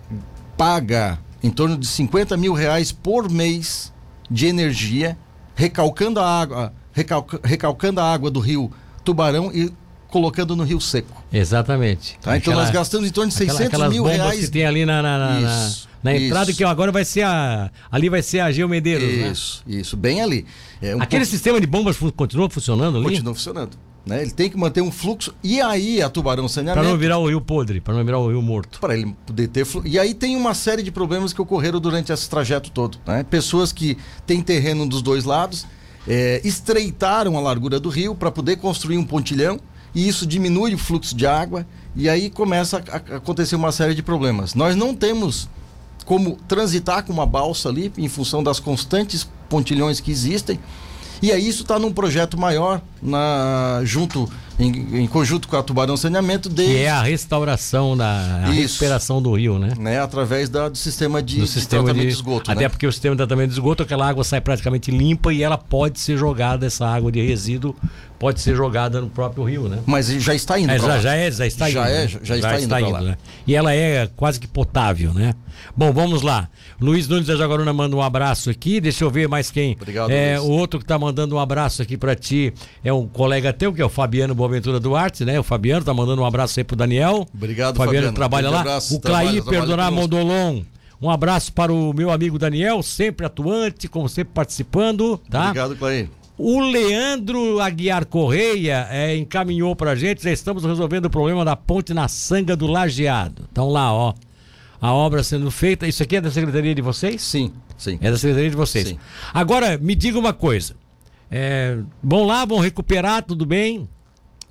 paga 0.58 1.20
em 1.44 1.52
torno 1.52 1.78
de 1.78 1.86
50 1.86 2.36
mil 2.36 2.54
reais 2.54 2.92
por 2.92 3.30
mês 3.30 3.94
de 4.30 4.48
energia, 4.48 5.16
recalcando 5.54 6.20
a 6.20 6.28
água, 6.42 6.74
recalca- 6.92 7.40
recalcando 7.44 8.00
a 8.02 8.12
água 8.12 8.32
do 8.32 8.40
rio 8.40 8.72
Tubarão 9.04 9.52
e 9.54 9.72
colocando 10.16 10.56
no 10.56 10.64
rio 10.64 10.80
seco. 10.80 11.22
Exatamente. 11.34 12.18
Tá? 12.22 12.38
Então 12.38 12.54
nós 12.54 12.70
gastamos 12.70 13.06
em 13.06 13.12
torno 13.12 13.28
de 13.30 13.36
600 13.36 13.66
aquelas 13.68 13.92
mil 13.92 14.06
reais. 14.06 14.46
que 14.46 14.48
tem 14.52 14.66
ali 14.66 14.86
na, 14.86 15.02
na, 15.02 15.18
na- 15.20 15.40
na- 15.42 15.68
Isso, 15.68 15.90
na 16.02 16.16
entrada, 16.16 16.50
isso. 16.52 16.58
que 16.58 16.64
agora 16.64 16.90
vai 16.90 17.04
ser 17.04 17.24
a. 17.24 17.70
Ali 17.92 18.08
vai 18.08 18.22
ser 18.24 18.40
a 18.40 18.50
Geo 18.50 18.70
Medeiros, 18.70 19.04
né? 19.06 19.30
Isso, 19.30 19.64
isso, 19.68 19.98
bem 19.98 20.22
ali. 20.22 20.46
É 20.82 20.96
um 20.96 21.02
Aquele 21.02 21.26
pouco- 21.26 21.32
sistema 21.32 21.60
de 21.60 21.68
bombas 21.68 21.98
continua 22.16 22.50
funcionando 22.50 22.96
ali? 22.98 23.08
continua 23.08 23.34
funcionando. 23.36 23.72
Né? 24.06 24.22
Ele 24.22 24.32
tem 24.32 24.50
que 24.50 24.56
manter 24.58 24.80
um 24.82 24.90
fluxo. 24.92 25.34
E 25.44 25.60
aí 25.60 26.02
a 26.02 26.10
Tubarão 26.10 26.44
Para 26.46 26.54
Saneamento. 26.54 26.88
não 26.88 26.98
virar 26.98 27.18
o 27.18 27.28
rio 27.28 27.42
podre, 27.42 27.82
para 27.82 27.94
não 27.94 28.06
virar 28.06 28.20
o 28.20 28.30
rio 28.30 28.42
morto. 28.42 28.80
para 28.80 28.96
ele 28.96 29.14
poder 29.26 29.48
ter 29.50 29.66
flu... 29.66 29.82
E 29.86 30.00
aí 30.00 30.14
tem 30.14 30.36
uma 30.38 30.54
série 30.54 30.82
de 30.84 30.92
problemas 30.92 31.34
que 31.34 31.42
ocorreram 31.42 31.80
durante 31.82 32.14
esse 32.14 32.30
trajeto 32.30 32.70
todo. 32.72 32.98
Né? 33.06 33.26
Pessoas 33.30 33.74
que 33.74 33.98
têm 34.26 34.42
terreno 34.44 34.88
dos 34.88 35.02
dois 35.02 35.24
lados 35.26 35.66
é, 36.08 36.40
estreitaram 36.46 37.36
a 37.36 37.42
largura 37.42 37.80
do 37.80 37.90
rio 37.90 38.14
para 38.14 38.30
poder 38.30 38.58
construir 38.58 38.98
um 39.00 39.04
pontilhão 39.04 39.60
e 39.96 40.08
isso 40.08 40.28
diminui 40.28 40.76
o 40.76 40.78
fluxo 40.78 41.16
de 41.16 41.26
água 41.26 41.66
e 41.96 42.10
aí 42.10 42.30
começa 42.30 42.84
a 42.92 43.16
acontecer 43.16 43.56
uma 43.56 43.72
série 43.72 43.96
de 43.96 44.04
problemas. 44.04 44.54
Nós 44.54 44.76
não 44.76 44.94
temos 44.94 45.48
como 46.06 46.38
transitar 46.48 47.04
com 47.04 47.14
uma 47.14 47.26
balsa 47.26 47.70
ali 47.70 47.92
em 47.98 48.10
função 48.10 48.44
das 48.44 48.60
constantes 48.60 49.28
pontilhões 49.50 50.02
que 50.02 50.12
existem. 50.12 50.60
E 51.22 51.32
aí 51.32 51.48
isso 51.48 51.64
está 51.64 51.80
num 51.80 51.94
projeto 51.94 52.38
maior, 52.38 52.82
na, 53.02 53.82
junto, 53.86 54.30
em, 54.58 55.04
em 55.04 55.08
conjunto 55.08 55.48
com 55.48 55.56
a 55.58 55.64
Tubarão 55.64 55.98
Saneamento, 55.98 56.48
de, 56.50 56.66
Que 56.66 56.78
é 56.78 56.90
a 56.90 57.02
restauração 57.02 57.96
da 57.98 58.06
a 58.46 58.50
recuperação 58.52 59.22
do 59.22 59.34
rio, 59.34 59.60
né? 59.60 59.74
né, 59.78 60.00
através 60.00 60.48
da- 60.50 60.70
do 60.70 60.78
sistema 60.78 61.22
de, 61.22 61.38
do 61.40 61.46
de 61.46 61.50
sistema 61.52 61.84
tratamento 61.84 62.04
de, 62.08 62.12
de 62.12 62.18
esgoto. 62.18 62.52
Até 62.52 62.62
né? 62.62 62.70
porque 62.70 62.88
o 62.88 62.92
sistema 62.92 63.16
de 63.16 63.18
tratamento 63.18 63.50
de 63.50 63.56
esgoto, 63.56 63.84
aquela 63.84 64.08
água 64.08 64.24
sai 64.24 64.40
praticamente 64.42 64.92
limpa 64.92 65.34
e 65.34 65.44
ela 65.44 65.58
pode 65.58 66.00
ser 66.00 66.18
jogada, 66.18 66.66
essa 66.66 66.88
água 66.88 67.12
de 67.12 67.22
resíduo 67.22 67.76
pode 68.18 68.40
ser 68.40 68.56
jogada 68.56 69.02
no 69.02 69.10
próprio 69.10 69.44
rio, 69.44 69.68
né? 69.68 69.80
Mas 69.86 70.08
já 70.08 70.34
está 70.34 70.58
indo 70.58 70.72
É, 70.72 70.80
já, 70.80 71.00
já 71.00 71.14
é, 71.16 71.30
já 71.30 71.46
está 71.46 71.70
Já 71.70 71.82
indo. 71.82 71.90
é, 71.90 72.02
né? 72.04 72.08
já- 72.08 72.20
já 72.24 72.36
está 72.38 72.62
indo 72.62 72.70
pra 72.70 72.88
lá. 72.88 73.02
né? 73.02 73.18
E 73.46 73.54
ela 73.54 73.74
é 73.74 74.08
quase 74.16 74.40
que 74.40 74.48
potável, 74.48 75.14
né? 75.14 75.34
Bom, 75.76 75.92
vamos 75.92 76.22
lá. 76.22 76.48
Luiz 76.80 77.08
Nunes 77.10 77.28
da 77.28 77.36
Jaguaruna 77.36 77.74
manda 77.74 77.94
um 77.96 78.02
abraço 78.02 78.50
aqui. 78.50 78.80
Deixa 78.80 79.04
eu 79.04 79.12
ver 79.12 79.28
mais 79.28 79.52
quem. 79.52 79.74
Obrigado, 79.80 80.10
é, 80.12 80.38
Luiz. 80.40 80.50
O 80.50 80.54
outro 80.54 80.80
que 80.80 80.86
tá 80.86 80.98
mandando 80.98 81.36
um 81.36 81.40
abraço 81.40 81.82
aqui 81.82 81.98
para 81.98 82.16
ti 82.16 82.54
é 82.84 82.92
um 82.92 83.06
colega 83.08 83.52
teu, 83.52 83.74
que 83.74 83.82
é 83.82 83.86
o 83.86 83.90
Fabiano 83.90 84.34
Boaventura 84.46 84.80
Duarte, 84.80 85.26
né? 85.26 85.40
O 85.40 85.44
Fabiano 85.44 85.84
tá 85.84 85.94
mandando 85.94 86.22
um 86.22 86.26
abraço 86.26 86.60
aí 86.60 86.64
pro 86.64 86.76
Daniel. 86.76 87.28
Obrigado, 87.34 87.76
o 87.76 87.78
Fabiano. 87.78 87.96
Fabiano. 87.96 88.16
trabalha 88.16 88.50
lá. 88.50 88.62
Abraço, 88.62 88.96
o 88.96 89.00
Clair 89.00 89.44
Perdonar. 89.44 89.92
Mondolon. 89.92 90.62
Um 91.02 91.10
abraço 91.10 91.52
para 91.52 91.74
o 91.74 91.94
meu 91.94 92.12
amigo 92.12 92.38
Daniel, 92.38 92.82
sempre 92.82 93.26
atuante, 93.26 93.88
como 93.88 94.08
sempre 94.08 94.34
participando, 94.34 95.20
tá? 95.30 95.46
Obrigado, 95.46 95.76
Clay. 95.76 96.10
O 96.38 96.60
Leandro 96.60 97.60
Aguiar 97.60 98.06
Correia 98.06 98.88
é, 98.92 99.16
encaminhou 99.16 99.76
pra 99.76 99.96
gente, 99.96 100.24
já 100.24 100.32
estamos 100.32 100.64
resolvendo 100.64 101.06
o 101.06 101.10
problema 101.10 101.44
da 101.44 101.56
ponte 101.56 101.94
na 101.94 102.08
Sanga 102.08 102.56
do 102.56 102.68
Lajeado. 102.68 103.48
Então 103.52 103.70
lá, 103.70 103.94
ó, 103.94 104.14
a 104.82 104.94
obra 104.94 105.24
sendo 105.24 105.50
feita. 105.50 105.88
Isso 105.88 106.04
aqui 106.04 106.18
é 106.18 106.22
da 106.22 106.30
secretaria 106.30 106.76
de 106.76 106.82
vocês? 106.82 107.22
Sim, 107.22 107.52
sim. 107.78 107.98
É 108.02 108.12
da 108.12 108.18
secretaria 108.18 108.50
de 108.50 108.56
vocês. 108.56 108.90
Sim. 108.90 109.00
Agora, 109.34 109.78
me 109.78 109.96
diga 109.96 110.20
uma 110.20 110.34
coisa. 110.34 110.76
É, 111.32 111.78
vão 112.04 112.26
lá, 112.26 112.46
vão 112.46 112.60
recuperar, 112.60 113.24
tudo 113.24 113.46
bem. 113.46 113.88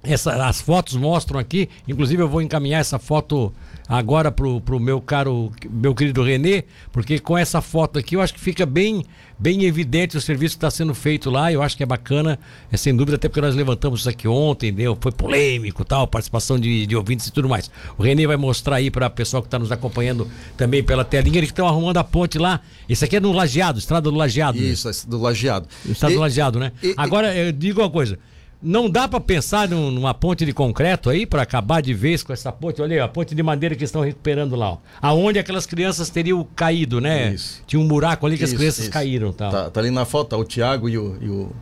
Essa, 0.05 0.47
as 0.47 0.61
fotos 0.61 0.95
mostram 0.97 1.39
aqui, 1.41 1.69
inclusive 1.89 2.23
eu 2.23 2.29
vou 2.29 2.43
encaminhar 2.43 2.81
essa 2.81 2.99
foto 2.99 3.53
agora 3.89 4.31
pro, 4.33 4.61
pro 4.61 4.81
meu 4.81 5.01
caro, 5.01 5.51
meu 5.71 5.95
querido 5.95 6.23
Renê, 6.23 6.65
porque 6.93 7.19
com 7.19 7.37
essa 7.37 7.61
foto 7.61 7.99
aqui 7.99 8.17
eu 8.17 8.21
acho 8.23 8.33
que 8.35 8.41
fica 8.41 8.65
bem, 8.65 9.05
bem 9.39 9.65
evidente 9.65 10.17
o 10.17 10.21
serviço 10.21 10.55
que 10.55 10.59
está 10.59 10.71
sendo 10.71 10.95
feito 10.95 11.31
lá, 11.31 11.53
eu 11.53 11.63
acho 11.63 11.77
que 11.77 11.83
é 11.83 11.87
bacana, 11.87 12.39
é 12.73 12.77
sem 12.77 12.95
dúvida, 12.97 13.17
até 13.17 13.29
porque 13.29 13.41
nós 13.43 13.55
levantamos 13.55 14.01
isso 14.01 14.09
aqui 14.09 14.27
ontem, 14.27 14.73
deu, 14.73 14.97
foi 15.01 15.13
polêmico 15.13 15.85
tal, 15.85 16.07
participação 16.07 16.59
de, 16.59 16.87
de 16.87 16.97
ouvintes 16.97 17.27
e 17.27 17.33
tudo 17.33 17.49
mais. 17.49 17.71
O 17.99 18.03
Renê 18.03 18.27
vai 18.27 18.37
mostrar 18.37 18.77
aí 18.77 18.91
para 18.91 19.07
o 19.07 19.11
pessoal 19.11 19.43
que 19.43 19.49
está 19.49 19.59
nos 19.59 19.71
acompanhando 19.73 20.27
também 20.57 20.83
pela 20.83 21.05
telinha, 21.05 21.39
eles 21.39 21.49
que 21.51 21.53
estão 21.53 21.69
arrumando 21.69 21.99
a 21.99 22.05
ponte 22.05 22.39
lá. 22.39 22.61
Esse 22.89 23.05
aqui 23.05 23.17
é 23.17 23.21
no 23.21 23.33
Lajeado, 23.33 23.79
Estrada 23.79 24.11
do 24.11 24.17
Lajeado. 24.17 24.59
né? 24.59 24.65
Isso, 24.67 24.89
esse 24.89 25.09
do 25.09 25.19
lajeado. 25.21 25.69
Está 25.87 26.09
do 26.09 26.15
E- 26.15 26.19
lajeado, 26.19 26.59
né? 26.59 26.73
e- 26.83 26.95
Agora, 26.97 27.35
eu 27.37 27.53
digo 27.53 27.81
uma 27.83 27.91
coisa. 27.91 28.19
Não 28.65 28.89
dá 28.89 29.07
para 29.07 29.21
pensar 29.21 29.69
num- 29.69 29.91
numa 29.91 30.15
ponte 30.15 30.47
de 30.47 30.53
concreto 30.55 31.11
aí 31.11 31.27
para 31.27 31.43
acabar 31.43 31.83
de 31.83 31.93
vez 31.93 32.23
com 32.23 32.33
essa 32.33 32.51
ponte. 32.51 32.81
Olha 32.81 32.95
aí, 32.95 33.01
a 33.01 33.07
ponte 33.07 33.35
de 33.35 33.43
madeira 33.43 33.75
que 33.75 33.85
estão 33.85 34.01
recuperando 34.01 34.57
lá. 34.57 34.71
Ó. 34.73 34.79
Aonde 35.03 35.39
aquelas 35.39 35.67
crianças 35.67 36.09
teriam 36.09 36.43
caído, 36.57 36.99
né? 37.01 37.35
Isso. 37.35 37.63
Tinha 37.67 37.79
um 37.79 37.87
buraco 37.87 38.27
ali 38.27 38.39
que 38.39 38.45
as 38.45 38.51
Isso, 38.51 38.59
crianças 38.59 38.85
isso. 38.85 38.91
caíram, 38.91 39.33
tal. 39.35 39.51
Tá, 39.53 39.69
tá 39.71 39.81
ali 39.81 39.91
na 39.91 40.07
foto, 40.07 40.31
tá, 40.31 40.37
o 40.39 40.45
Thiago 40.45 40.89
e 40.89 40.97
o, 40.97 41.19
e 41.21 41.29
o, 41.29 41.53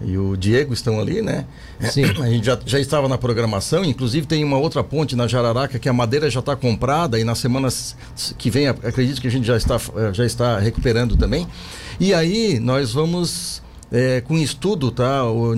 e 0.00 0.18
o 0.18 0.36
Diego 0.36 0.72
estão 0.74 0.98
ali, 1.00 1.22
né? 1.22 1.44
Sim. 1.80 2.02
A 2.20 2.28
gente 2.28 2.44
já, 2.46 2.58
já 2.66 2.80
estava 2.80 3.08
na 3.08 3.16
programação, 3.16 3.84
inclusive 3.84 4.26
tem 4.26 4.42
uma 4.42 4.58
outra 4.58 4.82
ponte 4.82 5.14
na 5.14 5.28
Jararaca 5.28 5.78
que 5.78 5.88
a 5.88 5.92
madeira 5.92 6.28
já 6.28 6.40
está 6.40 6.56
comprada 6.56 7.20
e 7.20 7.24
na 7.24 7.36
semana 7.36 7.68
s- 7.68 7.94
que 8.36 8.50
vem 8.50 8.66
ac- 8.66 8.84
acredito 8.84 9.20
que 9.20 9.28
a 9.28 9.30
gente 9.30 9.46
já 9.46 9.56
está, 9.56 9.76
eh, 9.96 10.12
já 10.12 10.26
está 10.26 10.58
recuperando 10.58 11.16
também. 11.16 11.46
E 12.00 12.12
aí 12.12 12.58
nós 12.58 12.92
vamos 12.92 13.62
eh, 13.92 14.22
com 14.26 14.36
estudo, 14.36 14.90
tá, 14.90 15.24
o 15.24 15.54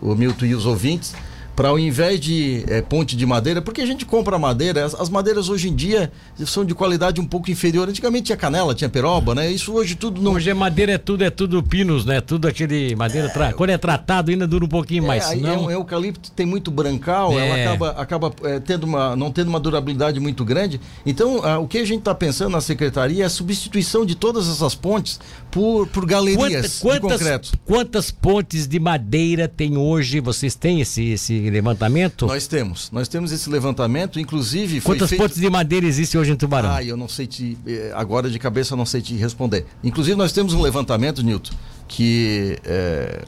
o 0.00 0.14
Milton 0.14 0.46
e 0.46 0.54
os 0.54 0.66
ouvintes, 0.66 1.14
para 1.60 1.68
ao 1.68 1.78
invés 1.78 2.18
de 2.18 2.64
eh, 2.68 2.80
ponte 2.80 3.14
de 3.14 3.26
madeira, 3.26 3.60
porque 3.60 3.82
a 3.82 3.86
gente 3.86 4.06
compra 4.06 4.38
madeira, 4.38 4.82
as, 4.82 4.94
as 4.94 5.10
madeiras 5.10 5.50
hoje 5.50 5.68
em 5.68 5.74
dia 5.76 6.10
são 6.46 6.64
de 6.64 6.74
qualidade 6.74 7.20
um 7.20 7.26
pouco 7.26 7.50
inferior. 7.50 7.86
Antigamente 7.86 8.24
tinha 8.24 8.36
canela, 8.36 8.74
tinha 8.74 8.88
peroba, 8.88 9.34
né? 9.34 9.50
Isso 9.50 9.74
hoje 9.74 9.94
tudo 9.94 10.22
não 10.22 10.32
Hoje 10.32 10.48
é 10.48 10.54
madeira, 10.54 10.92
é 10.92 10.96
tudo, 10.98 11.22
é 11.22 11.28
tudo 11.28 11.62
pinos, 11.62 12.06
né? 12.06 12.18
Tudo 12.22 12.48
aquele 12.48 12.96
madeira. 12.96 13.28
tra- 13.28 13.52
Quando 13.52 13.68
é 13.70 13.76
tratado, 13.76 14.30
ainda 14.30 14.46
dura 14.46 14.64
um 14.64 14.68
pouquinho 14.68 15.06
mais. 15.06 15.24
É, 15.24 15.32
aí 15.32 15.36
senão... 15.40 15.52
é, 15.52 15.58
um 15.58 15.70
eucalipto 15.70 16.30
tem 16.30 16.46
muito 16.46 16.70
brancal, 16.70 17.38
É. 17.38 17.46
ela 17.46 17.60
acaba, 17.62 17.90
acaba 17.90 18.32
é, 18.48 18.58
tendo 18.58 18.84
uma, 18.84 19.14
não 19.14 19.30
tendo 19.30 19.48
uma 19.48 19.60
durabilidade 19.60 20.18
muito 20.18 20.46
grande. 20.46 20.80
Então, 21.04 21.44
ah, 21.44 21.58
o 21.58 21.68
que 21.68 21.76
a 21.76 21.84
gente 21.84 21.98
está 21.98 22.14
pensando 22.14 22.52
na 22.52 22.62
secretaria 22.62 23.22
é 23.24 23.26
a 23.26 23.30
substituição 23.30 24.06
de 24.06 24.14
todas 24.14 24.48
essas 24.48 24.74
pontes 24.74 25.20
por, 25.50 25.86
por 25.88 26.06
galerias 26.06 26.78
Quanta- 26.78 26.94
de 26.94 27.00
concreto. 27.18 27.52
quantas 27.66 28.10
pontes 28.10 28.66
de 28.66 28.80
madeira 28.80 29.46
tem 29.46 29.76
hoje? 29.76 30.20
Vocês 30.20 30.54
têm 30.54 30.80
esse, 30.80 31.02
esse 31.10 31.49
levantamento? 31.50 32.26
Nós 32.26 32.46
temos, 32.46 32.90
nós 32.90 33.08
temos 33.08 33.32
esse 33.32 33.50
levantamento, 33.50 34.18
inclusive 34.18 34.80
Quantas 34.80 35.08
feito... 35.10 35.20
pontes 35.20 35.38
de 35.40 35.50
madeira 35.50 35.86
existem 35.86 36.20
hoje 36.20 36.32
em 36.32 36.36
Tubarão? 36.36 36.70
Ah, 36.72 36.82
eu 36.82 36.96
não 36.96 37.08
sei 37.08 37.26
te. 37.26 37.58
eh, 37.66 37.92
Agora 37.94 38.30
de 38.30 38.38
cabeça 38.38 38.72
eu 38.74 38.76
não 38.78 38.86
sei 38.86 39.02
te 39.02 39.14
responder. 39.14 39.66
Inclusive, 39.84 40.16
nós 40.16 40.32
temos 40.32 40.54
um 40.54 40.62
levantamento, 40.62 41.22
Nilton, 41.22 41.52
que 41.88 42.58
é, 42.64 43.22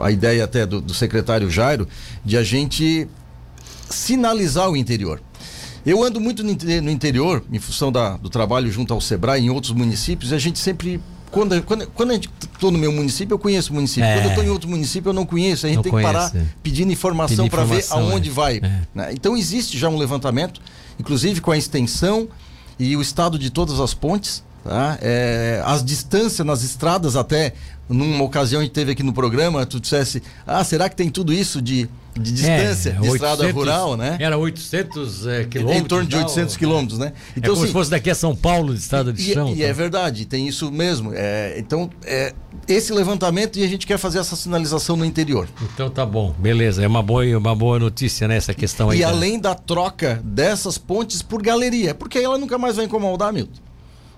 a 0.00 0.10
ideia 0.10 0.44
até 0.44 0.64
do, 0.64 0.80
do 0.80 0.94
secretário 0.94 1.50
Jairo, 1.50 1.86
de 2.24 2.36
a 2.36 2.42
gente 2.42 3.06
sinalizar 3.90 4.70
o 4.70 4.76
interior. 4.76 5.20
Eu 5.84 6.02
ando 6.02 6.18
muito 6.18 6.42
no 6.42 6.50
interior, 6.90 7.44
em 7.52 7.58
função 7.58 7.92
da- 7.92 8.16
do 8.16 8.30
trabalho 8.30 8.70
junto 8.72 8.94
ao 8.94 9.00
Sebrae, 9.02 9.42
em 9.44 9.50
outros 9.50 9.72
municípios, 9.72 10.30
e 10.32 10.34
a 10.34 10.38
gente 10.38 10.58
sempre. 10.58 11.00
Quando, 11.34 11.62
quando, 11.62 11.86
quando 11.88 12.10
a 12.10 12.14
gente 12.14 12.30
estou 12.52 12.70
no 12.70 12.78
meu 12.78 12.92
município, 12.92 13.34
eu 13.34 13.38
conheço 13.38 13.72
o 13.72 13.74
município. 13.74 14.04
É. 14.04 14.14
Quando 14.14 14.24
eu 14.24 14.30
estou 14.30 14.44
em 14.44 14.50
outro 14.50 14.68
município, 14.68 15.10
eu 15.10 15.12
não 15.12 15.26
conheço. 15.26 15.66
A 15.66 15.68
gente 15.68 15.76
Não 15.76 15.82
tem 15.82 15.92
que 15.92 16.02
parar 16.02 16.30
conhece. 16.30 16.50
pedindo 16.62 16.92
informação 16.92 17.48
para 17.48 17.64
ver 17.64 17.84
aonde 17.90 18.30
é. 18.30 18.32
vai. 18.32 18.56
É. 18.58 18.80
né? 18.94 19.12
Então 19.12 19.36
existe 19.36 19.76
já 19.76 19.88
um 19.88 19.98
levantamento, 19.98 20.60
inclusive 20.98 21.40
com 21.40 21.50
a 21.50 21.58
extensão 21.58 22.28
e 22.78 22.96
o 22.96 23.02
estado 23.02 23.38
de 23.38 23.50
todas 23.50 23.80
as 23.80 23.92
pontes, 23.92 24.42
tá? 24.62 24.98
É, 25.02 25.62
as 25.64 25.84
distâncias 25.84 26.46
nas 26.46 26.62
estradas 26.62 27.16
até 27.16 27.54
numa 27.88 28.24
ocasião 28.24 28.60
a 28.60 28.64
gente 28.64 28.72
teve 28.72 28.92
aqui 28.92 29.02
no 29.02 29.12
programa, 29.12 29.66
tu 29.66 29.78
dissesse, 29.78 30.22
ah, 30.46 30.64
será 30.64 30.88
que 30.88 30.96
tem 30.96 31.10
tudo 31.10 31.32
isso 31.32 31.60
de, 31.60 31.88
de 32.18 32.32
distância 32.32 32.90
É, 32.90 33.00
de 33.00 33.08
estrada 33.08 33.44
800 33.44 33.54
rural, 33.54 33.96
né? 33.96 34.16
Era 34.20 34.38
800 34.38 35.26
é, 35.26 35.44
quilômetros. 35.44 35.82
Em 35.82 35.84
torno 35.84 36.08
de 36.08 36.16
e 36.16 36.18
tal. 36.20 36.28
800 36.28 36.56
quilômetros, 36.56 36.98
né? 36.98 37.12
é 37.36 37.40
como 37.40 37.52
assim, 37.52 37.66
se 37.66 37.72
fosse 37.72 37.90
daqui 37.90 38.10
a 38.10 38.14
São 38.14 38.34
Paulo, 38.34 38.72
de 38.72 38.80
estado 38.80 39.12
de 39.12 39.30
e, 39.30 39.34
chão. 39.34 39.52
e 39.52 39.58
tá? 39.58 39.64
é 39.64 39.72
verdade, 39.72 40.24
tem 40.24 40.46
isso 40.46 40.70
mesmo. 40.70 41.12
É, 41.14 41.56
então, 41.58 41.90
é, 42.04 42.32
esse 42.68 42.92
levantamento 42.92 43.58
e 43.58 43.64
a 43.64 43.68
gente 43.68 43.86
quer 43.86 43.98
fazer 43.98 44.18
essa 44.18 44.36
sinalização 44.36 44.96
no 44.96 45.04
interior. 45.04 45.48
Então 45.74 45.90
tá 45.90 46.06
bom, 46.06 46.34
beleza. 46.38 46.82
É 46.82 46.86
uma 46.86 47.02
boa, 47.02 47.24
uma 47.36 47.54
boa 47.54 47.78
notícia, 47.78 48.28
né? 48.28 48.36
Essa 48.36 48.54
questão 48.54 48.90
aí. 48.90 49.00
E 49.00 49.04
além 49.04 49.38
da 49.38 49.54
troca 49.54 50.20
dessas 50.24 50.78
pontes 50.78 51.22
por 51.22 51.42
galeria, 51.42 51.94
porque 51.94 52.18
aí 52.18 52.24
ela 52.24 52.38
nunca 52.38 52.58
mais 52.58 52.76
vai 52.76 52.84
incomodar, 52.84 53.32
Milton. 53.32 53.63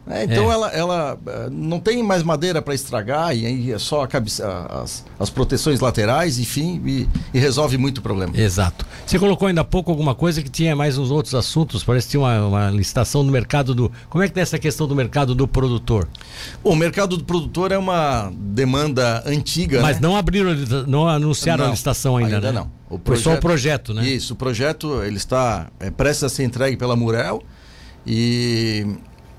É, 0.09 0.23
então 0.25 0.51
É. 0.51 0.55
ela, 0.55 0.69
ela 0.71 1.19
eh, 1.27 1.49
não 1.51 1.81
tem 1.81 2.01
mais 2.03 2.23
madeira 2.23 2.63
para 2.63 2.73
estragar 2.75 3.37
e 3.37 3.45
aí 3.45 3.73
é 3.73 3.79
só 3.79 4.05
a 4.05 4.09
as, 4.83 5.05
as 5.19 5.31
proteções 5.31 5.81
laterais, 5.81 6.39
enfim, 6.39 6.81
e, 6.87 7.09
e 7.35 7.39
resolve 7.41 7.77
muito 7.77 7.99
o 7.99 8.03
problema. 8.03 8.33
Exato. 8.39 8.87
Você 9.05 9.19
colocou 9.19 9.49
ainda 9.49 9.63
há 9.63 9.65
pouco 9.65 9.91
alguma 9.91 10.15
coisa 10.15 10.43
que 10.43 10.49
tinha 10.49 10.77
mais 10.77 10.97
uns 10.97 11.11
outros 11.11 11.35
assuntos, 11.35 11.83
parece 11.83 12.07
que 12.07 12.13
tinha 12.13 12.21
uma, 12.21 12.47
uma 12.47 12.71
licitação 12.71 13.25
do 13.27 13.33
mercado 13.33 13.75
do. 13.75 13.91
Como 14.09 14.23
é 14.23 14.29
que 14.29 14.35
tá 14.35 14.41
essa 14.41 14.59
questão 14.59 14.87
do 14.87 14.95
mercado 14.95 15.35
do 15.35 15.49
produtor? 15.49 16.09
Bom, 16.63 16.71
o 16.73 16.77
mercado 16.77 17.17
do 17.17 17.25
produtor 17.25 17.73
é 17.73 17.79
uma 17.79 18.33
demanda 18.37 19.23
antiga, 19.27 19.83
Mas 19.83 19.97
né? 20.01 20.03
não 20.09 20.17
abriram, 20.17 20.51
a 20.53 20.87
não 20.87 21.09
anunciaram 21.09 21.65
a 21.65 21.67
Não, 21.67 21.73
licitação 21.73 22.17
ainda, 22.17 22.37
ainda 22.37 22.53
né? 22.53 22.61
não. 22.61 22.71
O 22.89 23.01
Foi 23.05 23.17
só 23.17 23.35
o 23.35 23.39
projeto- 23.39 23.43
projeto, 23.43 23.95
né? 23.95 24.07
Isso, 24.09 24.35
o 24.35 24.37
projeto 24.37 25.03
ele 25.03 25.17
está 25.17 25.67
é, 25.81 25.91
prestes 25.91 26.23
a 26.23 26.29
ser 26.29 26.45
entregue 26.45 26.77
pela 26.77 26.95
Murel 26.95 27.43
e 28.07 28.87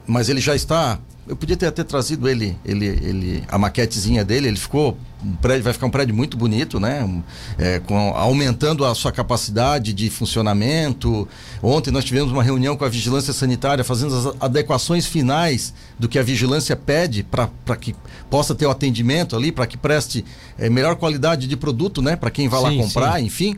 mas 0.07 0.29
ele 0.29 0.39
já 0.39 0.55
está. 0.55 0.97
Eu 1.27 1.35
podia 1.35 1.57
ter 1.57 1.65
até 1.65 1.83
trazido 1.83 2.29
ele, 2.29 2.57
ele, 2.63 2.85
ele 2.85 3.43
a 3.49 3.57
maquetezinha 3.57 4.23
dele. 4.23 4.47
Ele 4.47 4.55
ficou 4.55 4.97
um 5.21 5.35
prédio, 5.35 5.63
vai 5.63 5.73
ficar 5.73 5.85
um 5.85 5.89
prédio 5.89 6.15
muito 6.15 6.37
bonito, 6.37 6.79
né? 6.79 7.21
É, 7.57 7.79
com, 7.79 7.97
aumentando 8.15 8.85
a 8.85 8.95
sua 8.95 9.11
capacidade 9.11 9.91
de 9.91 10.09
funcionamento. 10.09 11.27
Ontem 11.61 11.91
nós 11.91 12.05
tivemos 12.05 12.31
uma 12.31 12.41
reunião 12.41 12.77
com 12.77 12.85
a 12.85 12.89
vigilância 12.89 13.33
sanitária, 13.33 13.83
fazendo 13.83 14.15
as 14.15 14.35
adequações 14.39 15.05
finais 15.05 15.73
do 15.99 16.07
que 16.07 16.17
a 16.17 16.23
vigilância 16.23 16.77
pede 16.77 17.23
para 17.23 17.75
que 17.75 17.93
possa 18.29 18.55
ter 18.55 18.65
o 18.65 18.69
atendimento 18.69 19.35
ali, 19.35 19.51
para 19.51 19.67
que 19.67 19.75
preste 19.75 20.23
é, 20.57 20.69
melhor 20.69 20.95
qualidade 20.95 21.45
de 21.45 21.57
produto, 21.57 22.01
né? 22.01 22.15
Para 22.15 22.31
quem 22.31 22.47
vai 22.47 22.61
lá 22.61 22.69
Sim, 22.69 22.77
comprar, 22.77 23.19
sim. 23.19 23.25
enfim. 23.25 23.57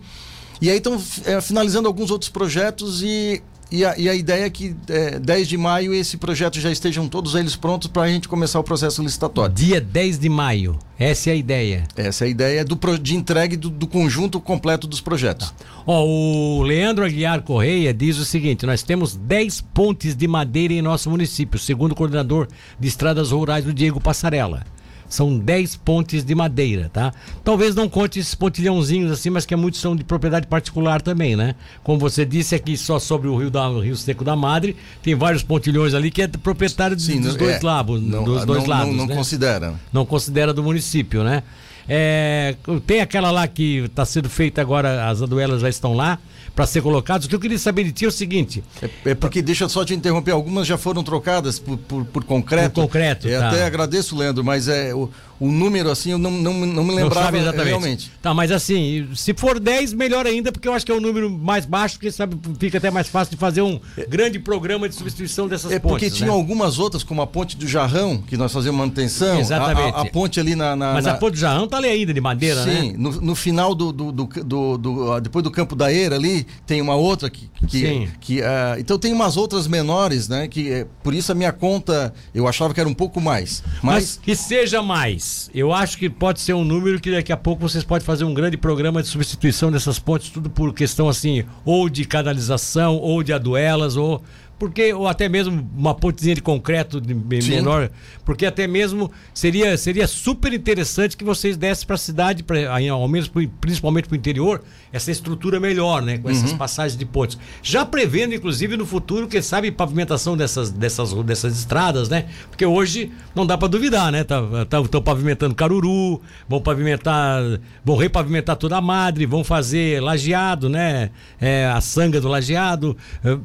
E 0.60 0.70
aí 0.70 0.78
estão 0.78 1.02
é, 1.26 1.40
finalizando 1.40 1.88
alguns 1.88 2.10
outros 2.10 2.30
projetos 2.30 3.02
e, 3.04 3.42
e, 3.72 3.86
a, 3.86 3.98
e 3.98 4.10
a 4.10 4.16
ideia 4.16 4.46
é 4.46 4.50
que 4.50 4.76
é, 4.88 5.20
10 5.20 5.48
de 5.48 5.58
maio 5.58 5.94
esse 5.94 6.18
projeto 6.18 6.60
já 6.60 6.72
estejam 6.72 7.08
todos 7.08 7.36
eles 7.36 7.56
prontos 7.56 7.88
para 7.88 8.04
a 8.04 8.08
gente 8.08 8.28
começar 8.28 8.60
o 8.60 8.64
processo 8.64 9.02
licitatório. 9.04 9.54
Dia 9.54 9.80
10 9.80 10.18
de 10.20 10.30
maio. 10.30 10.80
Essa 10.98 11.30
é 11.30 11.34
a 11.34 11.36
ideia. 11.36 11.84
Essa 11.96 12.26
é 12.26 12.28
a 12.28 12.30
ideia 12.30 12.66
do, 12.66 12.76
de 12.98 13.16
entregue 13.16 13.56
do, 13.56 13.70
do 13.70 13.88
conjunto 13.88 14.40
completo 14.42 14.88
dos 14.88 15.00
projetos. 15.00 15.54
Ó, 15.86 16.04
o 16.04 16.64
Leandro 16.64 17.06
Aguiar 17.06 17.42
Correia 17.42 17.94
diz 17.94 18.18
o 18.18 18.26
seguinte: 18.26 18.66
nós 18.66 18.82
temos 18.82 19.16
10 19.16 19.62
pontes 19.62 20.16
de 20.16 20.28
madeira 20.28 20.74
em 20.74 20.82
nosso 20.82 21.10
município, 21.10 21.60
segundo 21.60 21.92
o 21.92 21.96
coordenador 21.96 22.48
de 22.80 22.88
estradas 22.88 23.32
rurais, 23.32 23.66
o 23.68 23.74
Diego 23.74 24.02
Passarella. 24.02 24.66
São 25.10 25.38
10 25.38 25.76
pontes 25.78 26.24
de 26.24 26.36
madeira, 26.36 26.90
tá? 26.94 27.12
Talvez 27.44 27.74
não 27.74 27.90
conte 27.90 28.20
esses 28.20 28.36
pontilhãozinhos 28.36 29.12
assim, 29.12 29.30
mas 29.32 29.46
que 29.46 29.56
muitos 29.56 29.82
são 29.82 29.96
de 29.96 30.04
propriedade 30.04 30.46
particular 30.48 31.02
também, 31.02 31.36
né? 31.36 31.56
Como 31.84 31.98
você 32.00 32.24
disse 32.24 32.54
aqui, 32.54 32.78
só 32.78 33.00
sobre 33.00 33.28
o 33.28 33.36
Rio, 33.36 33.50
da, 33.50 33.68
o 33.68 33.80
Rio 33.82 33.96
Seco 33.96 34.24
da 34.24 34.36
Madre, 34.36 34.76
tem 35.02 35.16
vários 35.16 35.42
pontilhões 35.42 35.94
ali 35.96 36.12
que 36.12 36.22
é 36.22 36.28
proprietário 36.28 36.96
de- 36.96 37.20
dos 37.20 37.32
não- 37.32 37.38
dois, 37.38 37.56
é, 37.56 37.66
lados, 37.66 38.02
não, 38.02 38.24
dos 38.24 38.46
dois 38.46 38.62
não, 38.64 38.70
lados. 38.70 38.88
Não, 38.90 38.96
não 38.98 39.08
né? 39.08 39.16
considera. 39.16 39.74
não 39.92 40.06
considera 40.06 40.54
do 40.54 40.62
município, 40.64 41.24
né? 41.24 41.42
É, 41.90 42.56
tem 42.86 43.02
aquela 43.02 43.32
lá 43.32 43.48
que 43.48 43.80
está 43.80 44.06
sendo 44.06 44.30
feita 44.30 44.62
agora, 44.62 45.10
as 45.10 45.22
aduelas 45.22 45.62
já 45.62 45.70
estão 45.70 45.94
lá 45.96 46.20
para 46.56 46.68
ser 46.68 46.82
colocadas. 46.82 47.26
O 47.26 47.30
que 47.30 47.36
eu 47.36 47.40
queria 47.40 47.58
saber 47.58 47.86
de 47.86 47.92
ti 47.92 48.06
é 48.06 48.08
o 48.08 48.12
seguinte. 48.12 48.64
É, 48.82 49.12
é 49.12 49.16
porque, 49.16 49.42
deixa 49.42 49.68
só 49.68 49.84
te 49.84 49.94
interromper, 49.94 50.32
algumas 50.32 50.68
já 50.68 50.78
foram 50.78 51.04
trocadas 51.04 51.58
por, 51.58 51.78
por, 51.78 52.06
por 52.06 52.24
concreto. 52.24 52.76
Por 52.76 52.82
concreto. 52.84 53.28
É, 53.28 53.40
tá. 53.40 53.50
Até 53.50 53.64
agradeço, 53.64 54.16
Leandro, 54.16 54.44
mas 54.44 54.68
é. 54.68 54.94
O, 54.94 55.10
o 55.40 55.52
número, 55.52 55.90
assim, 55.90 56.12
eu 56.12 56.18
não, 56.18 56.32
não, 56.32 56.54
não 56.54 56.84
me 56.84 56.94
lembrava 56.94 57.38
exatamente. 57.38 57.68
realmente. 57.68 58.12
Tá, 58.22 58.34
mas 58.34 58.52
assim, 58.52 59.08
se 59.16 59.34
for 59.34 59.60
10, 59.60 59.94
melhor 59.94 60.28
ainda, 60.28 60.52
porque 60.52 60.68
eu 60.68 60.74
acho 60.74 60.86
que 60.86 60.92
é 60.92 60.96
um 60.96 61.00
número 61.00 61.30
mais 61.30 61.66
baixo, 61.66 61.96
porque 61.96 62.12
sabe, 62.12 62.38
fica 62.60 62.78
até 62.78 62.92
mais 62.92 63.08
fácil 63.08 63.32
de 63.32 63.38
fazer 63.38 63.62
um 63.62 63.80
é. 63.98 64.06
grande 64.06 64.38
programa 64.38 64.90
de 64.90 64.96
substituição 64.96 65.48
dessas 65.48 65.72
é 65.72 65.80
pontes. 65.80 65.96
É 65.96 66.00
porque 66.00 66.10
tinham 66.10 66.36
né? 66.36 66.40
algumas 66.40 66.78
outras, 66.78 67.04
como 67.04 67.22
a 67.22 67.28
ponte 67.28 67.56
do 67.56 67.68
Jarrão, 67.68 68.18
que 68.18 68.36
nós 68.36 68.52
fazíamos 68.52 68.80
manutenção. 68.80 69.40
Exatamente. 69.40 69.96
A, 69.96 70.00
a, 70.00 70.02
a 70.02 70.06
ponte 70.06 70.40
ali 70.40 70.56
na, 70.56 70.76
na 70.76 70.94
Mas 70.94 71.06
na... 71.06 71.14
a 71.14 71.16
ponte 71.16 71.34
do 71.34 71.40
Jarrão 71.40 71.68
tá 71.68 71.78
ali 71.78 71.88
ainda, 71.88 72.14
de 72.14 72.20
madeira, 72.20 72.64
Sim, 72.64 72.70
né? 72.70 72.82
Sim, 72.82 72.94
no, 72.98 73.12
no, 73.22 73.36
final 73.36 73.74
do, 73.74 73.94
do, 73.94 74.12
do, 74.12 74.26
do, 74.26 74.78
do 74.78 75.20
depois 75.22 75.44
do 75.44 75.52
Campo 75.52 75.76
da 75.76 75.92
Eira 75.92 76.16
ali, 76.16 76.46
tem 76.66 76.82
uma 76.82 76.96
outra 76.96 77.30
que. 77.30 77.50
que, 77.66 77.80
Sim. 77.80 78.08
que 78.20 78.42
uh, 78.42 78.78
então 78.78 79.00
tem 79.00 79.14
umas 79.14 79.38
outras 79.38 79.68
menores, 79.68 80.28
né? 80.28 80.48
Que 80.48 80.72
é, 80.72 80.88
por 81.02 81.14
isso 81.14 81.32
a 81.32 81.36
minha 81.36 81.54
conta, 81.54 82.14
eu 82.34 82.48
achava 82.48 82.74
que 82.74 82.80
era 82.80 82.90
um 82.90 82.94
pouco 82.94 83.22
mais. 83.22 83.64
Mas, 83.82 83.84
mas 83.84 84.20
que 84.22 84.36
seja 84.36 84.82
mais. 84.82 85.29
Eu 85.54 85.74
acho 85.74 85.98
que 85.98 86.10
pode 86.10 86.40
ser 86.40 86.54
um 86.54 86.64
número 86.64 87.00
que 87.00 87.12
daqui 87.12 87.32
a 87.32 87.38
pouco 87.38 87.62
vocês 87.62 87.84
podem 87.84 88.06
fazer 88.06 88.24
um 88.24 88.34
grande 88.34 88.58
programa 88.58 89.02
de 89.02 89.08
substituição 89.08 89.72
dessas 89.72 90.00
pontes, 90.00 90.30
tudo 90.30 90.50
por 90.50 90.74
questão 90.74 91.10
assim, 91.10 91.44
ou 91.66 91.90
de 91.90 92.06
canalização, 92.06 92.98
ou 92.98 93.24
de 93.24 93.34
aduelas, 93.34 93.96
ou 93.96 94.22
porque 94.60 94.94
ou 94.94 95.08
até 95.08 95.30
mesmo 95.30 95.68
uma 95.76 95.96
pontezinha 95.96 96.36
de 96.36 96.42
concreto 96.42 97.00
de 97.00 97.14
menor, 97.14 97.90
porque 98.26 98.46
até 98.46 98.68
mesmo 98.68 99.10
seria 99.34 99.78
seria 99.78 100.06
super 100.06 100.54
interessante 100.54 101.16
que 101.16 101.24
vocês 101.24 101.56
dessem 101.56 101.88
para 101.88 101.96
a 101.96 101.98
cidade, 101.98 102.44
pra, 102.44 102.60
ao 102.92 103.08
menos 103.08 103.32
principalmente 103.62 104.10
para 104.10 104.16
o 104.16 104.18
interior, 104.18 104.62
essa 104.92 105.10
estrutura 105.10 105.60
melhor, 105.60 106.02
né, 106.02 106.18
com 106.18 106.28
uhum. 106.28 106.34
essas 106.34 106.52
passagens 106.52 106.98
de 106.98 107.06
pontes. 107.06 107.38
Já 107.64 107.86
prevendo 107.86 108.36
inclusive 108.36 108.76
no 108.76 108.86
futuro, 108.86 109.28
quem 109.28 109.42
sabe 109.42 109.72
pavimentação 109.72 110.36
dessas 110.36 110.70
dessas 110.70 111.14
dessas 111.24 111.58
estradas, 111.58 112.10
né? 112.10 112.26
Porque 112.50 112.66
hoje 112.66 113.12
não 113.34 113.46
dá 113.46 113.58
para 113.58 113.70
duvidar, 113.70 114.12
né? 114.12 114.26
Tá, 114.26 114.42
tá, 114.66 114.82
estão 114.82 115.02
pavimentando 115.02 115.56
Caruru, 115.56 116.22
vão 116.48 116.60
pavimentar, 116.60 117.42
vão 117.86 117.96
repavimentar 117.96 118.58
toda 118.58 118.76
a 118.76 118.82
Madre, 118.82 119.26
vão 119.26 119.44
fazer 119.44 120.02
lajeado, 120.02 120.68
né? 120.68 121.12
É, 121.40 121.66
a 121.68 121.80
sanga 121.80 122.20
do 122.20 122.28
lajeado, 122.28 122.98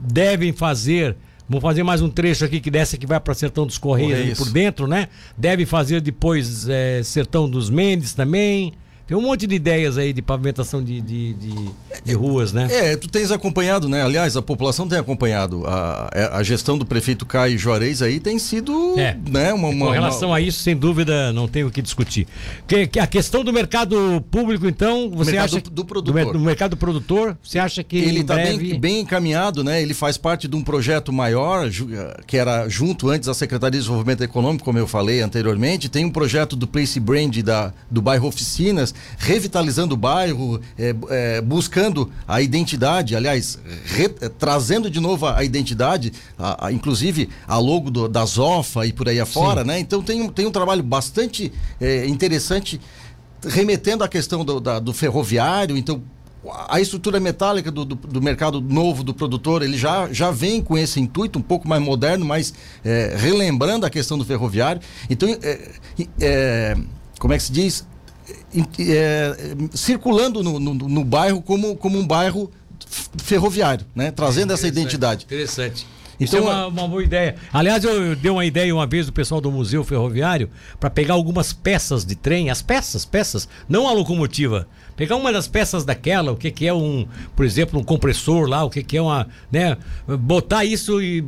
devem 0.03 0.53
fazer 0.53 1.04
Vou 1.49 1.61
fazer 1.61 1.83
mais 1.83 2.01
um 2.01 2.09
trecho 2.09 2.45
aqui 2.45 2.59
que 2.59 2.71
desce 2.71 2.97
que 2.97 3.07
vai 3.07 3.21
para 3.21 3.35
Sertão 3.35 3.67
dos 3.67 3.77
Correios 3.77 4.39
por 4.39 4.51
dentro, 4.51 4.87
né? 4.87 5.09
Deve 5.37 5.67
fazer 5.67 6.01
depois 6.01 6.67
é, 6.69 7.03
Sertão 7.03 7.49
dos 7.49 7.69
Mendes 7.69 8.15
também. 8.15 8.73
Tem 9.07 9.15
um 9.15 9.21
monte 9.21 9.47
de 9.47 9.55
ideias 9.55 9.99
aí 9.99 10.15
de 10.15 10.23
pavimentação 10.23 10.83
de, 10.83 10.99
de, 10.99 11.35
de, 11.35 11.71
de, 12.05 12.15
ruas, 12.15 12.55
né? 12.55 12.69
É, 12.71 12.97
tu 12.97 13.07
tens 13.07 13.31
acompanhado, 13.31 13.87
né? 13.87 14.03
Aliás, 14.03 14.35
a 14.35 14.41
população 14.41 14.89
tem 14.89 14.99
acompanhado. 14.99 15.63
A, 15.67 16.09
é, 16.15 16.25
a 16.33 16.43
gestão 16.43 16.79
do 16.79 16.87
prefeito 16.87 17.27
Caio 17.27 17.59
Juarez 17.59 18.01
aí 18.01 18.19
tem 18.19 18.39
sido. 18.39 18.99
É. 18.99 19.15
Né, 19.29 19.53
uma, 19.53 19.69
uma, 19.69 19.87
Com 19.87 19.93
relação 19.93 20.31
uma... 20.31 20.39
a 20.39 20.41
isso, 20.41 20.61
sem 20.61 20.75
dúvida, 20.75 21.35
não 21.35 21.47
tenho 21.47 21.69
o 21.69 21.71
que 21.71 21.83
discutir. 21.83 22.27
Que, 22.67 22.87
que 22.87 22.99
a 22.99 23.07
questão 23.07 23.45
do 23.45 23.53
mercado 23.53 24.25
público, 24.31 24.67
então, 24.67 25.11
você 25.11 25.33
mercado 25.33 25.57
acha. 25.57 25.61
Do, 25.61 25.71
do 25.71 25.85
produtor. 25.85 26.25
Do, 26.25 26.33
do, 26.33 26.41
mercado 26.41 26.75
produtor, 26.75 27.37
você 27.43 27.59
acha 27.59 27.85
que. 27.85 27.99
Ele 27.99 28.21
está 28.21 28.37
breve... 28.37 28.71
bem, 28.71 28.81
bem 28.81 29.01
encaminhado, 29.01 29.63
né? 29.63 29.83
Ele 29.83 29.93
faz 29.93 30.17
parte 30.17 30.49
de 30.49 30.57
um 30.57 30.63
projeto 30.63 31.13
maior, 31.13 31.69
que 32.27 32.39
era 32.39 32.71
junto 32.71 33.11
antes 33.11 33.27
da 33.27 33.35
Secretaria 33.35 33.73
de 33.73 33.85
Desenvolvimento 33.85 34.23
Econômico, 34.23 34.65
como 34.65 34.79
eu 34.79 34.87
falei 34.87 35.21
anteriormente. 35.21 35.91
Tem 35.91 36.07
um 36.07 36.11
projeto 36.11 36.57
do 36.57 36.67
Place 36.67 36.99
Brand 36.99 37.37
da, 37.43 37.71
do 37.91 38.01
bairro 38.01 38.27
Oficinas 38.27 38.94
revitalizando 39.19 39.95
o 39.95 39.97
bairro, 39.97 40.61
é, 40.79 40.95
é, 41.11 41.41
buscando 41.41 42.11
a 42.27 42.41
identidade, 42.41 43.15
aliás, 43.17 43.59
re, 43.85 44.15
é, 44.21 44.29
trazendo 44.29 44.91
de 44.91 45.01
novo 45.01 45.27
a, 45.27 45.39
a 45.39 45.45
identidade, 45.45 46.13
a, 46.39 46.67
a, 46.67 46.73
inclusive 46.73 47.29
a 47.47 47.59
logo 47.59 47.91
do, 47.91 48.09
da 48.09 48.25
Zofa 48.25 48.87
e 48.87 48.93
por 48.93 49.09
aí 49.09 49.21
afora, 49.21 49.63
Sim. 49.63 49.67
né? 49.69 49.79
Então 49.79 50.03
tem, 50.03 50.29
tem 50.29 50.47
um 50.47 50.51
trabalho 50.51 50.83
bastante 50.83 51.53
é, 51.81 52.07
interessante 52.07 52.81
remetendo 53.47 54.03
à 54.03 54.09
questão 54.09 54.45
do, 54.45 54.61
da, 54.61 54.79
do 54.79 54.93
ferroviário, 54.93 55.77
então 55.77 56.03
a 56.69 56.81
estrutura 56.81 57.19
metálica 57.19 57.71
do, 57.71 57.85
do, 57.85 57.95
do, 57.95 58.21
mercado 58.21 58.61
novo 58.61 59.03
do 59.03 59.15
produtor 59.15 59.63
ele 59.63 59.79
já, 59.79 60.13
já 60.13 60.31
vem 60.31 60.63
com 60.63 60.77
esse 60.77 61.01
intuito 61.01 61.39
um 61.39 61.43
pouco 61.43 61.67
mais 61.67 61.83
moderno, 61.83 62.25
mas 62.25 62.53
é, 62.85 63.15
relembrando 63.17 63.87
a 63.87 63.91
questão 63.91 64.19
do 64.19 64.25
ferroviário. 64.25 64.81
Então, 65.09 65.29
é, 65.43 65.71
é, 66.21 66.77
como 67.19 67.33
é 67.33 67.37
que 67.37 67.45
se 67.45 67.53
diz? 67.53 67.87
É, 68.81 69.37
circulando 69.73 70.43
no, 70.43 70.61
no, 70.61 70.75
no, 70.75 71.05
bairro 71.05 71.43
como, 71.43 71.77
como 71.77 71.99
um 71.99 72.07
bairro 72.07 72.51
ferroviário, 73.19 73.87
né? 73.95 74.11
trazendo 74.11 74.53
essa 74.53 74.69
identidade. 74.69 75.25
Interessante. 75.25 75.87
Isso 76.19 76.37
então, 76.37 76.49
é 76.49 76.53
uma, 76.53 76.67
uma, 76.69 76.89
boa 76.89 77.03
ideia. 77.03 77.35
Aliás, 77.53 77.83
eu, 77.85 77.91
eu 77.91 78.17
dei 78.17 78.31
uma 78.31 78.45
ideia 78.45 78.75
uma 78.75 78.87
vez 78.87 79.07
do 79.07 79.13
pessoal 79.13 79.41
do 79.41 79.51
Museu 79.51 79.83
Ferroviário 79.83 80.49
para 80.79 80.89
pegar 80.89 81.15
algumas 81.15 81.53
peças 81.53 82.05
de 82.05 82.15
trem, 82.15 82.51
as 82.51 82.63
peças, 82.63 83.05
peças, 83.05 83.49
não 83.69 83.89
a 83.89 83.93
locomotiva, 83.93 84.69
Pegar 84.97 85.17
uma 85.17 85.33
das 85.33 85.49
peças 85.49 85.85
daquela, 85.85 86.33
o 86.33 86.37
que, 86.37 86.51
que 86.51 86.67
é 86.67 86.73
um, 86.73 87.07
por 87.35 87.45
exemplo, 87.45 87.81
um 87.81 87.83
compressor 87.83 88.49
lá, 88.49 88.65
o 88.65 88.71
que, 88.71 88.83
que 88.83 88.97
é 88.97 89.03
uma, 89.03 89.27
né? 89.51 89.77
Botar 90.07 90.65
isso 90.65 91.03
e 91.03 91.25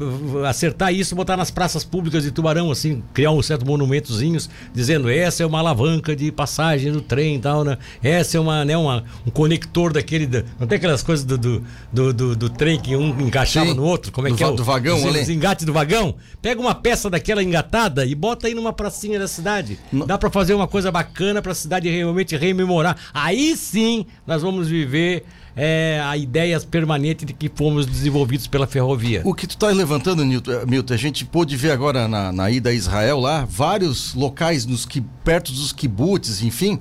acertar 0.49 0.95
isso, 0.95 1.17
botar 1.17 1.37
nas 1.37 1.51
praças 1.51 1.85
públicas 1.85 2.23
de 2.23 2.31
Tubarão, 2.31 2.71
assim, 2.71 3.03
criar 3.13 3.33
um 3.33 3.43
certo 3.43 3.67
monumentozinhos, 3.67 4.49
dizendo 4.73 5.11
essa 5.11 5.43
é 5.43 5.47
uma 5.47 5.59
alavanca 5.59 6.15
de 6.15 6.31
passagem 6.31 6.93
do 6.93 7.01
trem 7.01 7.37
e 7.37 7.39
tal, 7.39 7.65
né? 7.65 7.79
Essa 8.03 8.37
é 8.37 8.41
uma, 8.41 8.65
né, 8.65 8.77
uma, 8.77 9.05
um 9.27 9.31
conector 9.31 9.93
daquele, 9.93 10.27
não 10.59 10.67
tem 10.67 10.77
aquelas 10.77 11.03
coisas 11.03 11.25
do, 11.25 11.37
do, 11.37 11.65
do, 11.93 12.13
do, 12.13 12.37
do 12.37 12.51
trem 12.51 12.79
que 12.79 12.95
um 12.95 13.21
encaixava 13.21 13.67
Sim, 13.67 13.75
no 13.75 13.85
outro, 13.85 14.13
como 14.13 14.29
é 14.29 14.33
que 14.33 14.43
é? 14.43 14.47
O, 14.47 14.53
do 14.53 14.65
vagão, 14.65 14.97
os, 14.97 15.05
os 15.05 15.29
engates 15.29 15.65
do 15.65 15.73
vagão. 15.73 16.15
Pega 16.41 16.61
uma 16.61 16.75
peça 16.75 17.11
daquela 17.11 17.43
engatada 17.43 18.07
e 18.07 18.15
bota 18.15 18.47
aí 18.47 18.55
numa 18.55 18.73
pracinha 18.73 19.19
da 19.19 19.27
cidade. 19.27 19.79
Não. 19.93 20.07
Dá 20.07 20.17
para 20.17 20.31
fazer 20.31 20.55
uma 20.55 20.69
coisa 20.69 20.93
bacana 20.93 21.43
para 21.43 21.53
a 21.53 21.55
cidade 21.55 21.89
realmente 21.89 22.37
rememorar. 22.37 22.97
Aí 23.13 23.56
sim 23.57 24.07
nós 24.27 24.43
vamos 24.43 24.69
viver 24.69 25.25
é, 25.57 26.01
a 26.05 26.17
ideia 26.17 26.61
permanente 26.61 27.25
de 27.25 27.33
que 27.33 27.51
fomos 27.53 27.87
desenvolvidos 27.87 28.47
pela 28.47 28.67
ferrovia. 28.67 29.23
O 29.25 29.35
que 29.35 29.47
tu 29.47 29.53
está 29.53 29.69
levantando, 29.69 30.23
eh, 30.23 30.67
Milton, 30.67 30.93
a 30.93 30.97
gente 30.99 31.25
pôde 31.25 31.57
ver 31.57 31.71
agora 31.71 32.07
na, 32.07 32.31
na 32.31 32.51
ida 32.51 32.69
a 32.71 32.75
Israel 32.75 33.19
lá, 33.19 33.47
vários 33.49 34.15
locais 34.15 34.67
nos 34.67 34.85
que, 34.85 35.01
perto 35.25 35.51
dos 35.53 35.73
kibbutz, 35.73 36.43
enfim, 36.43 36.79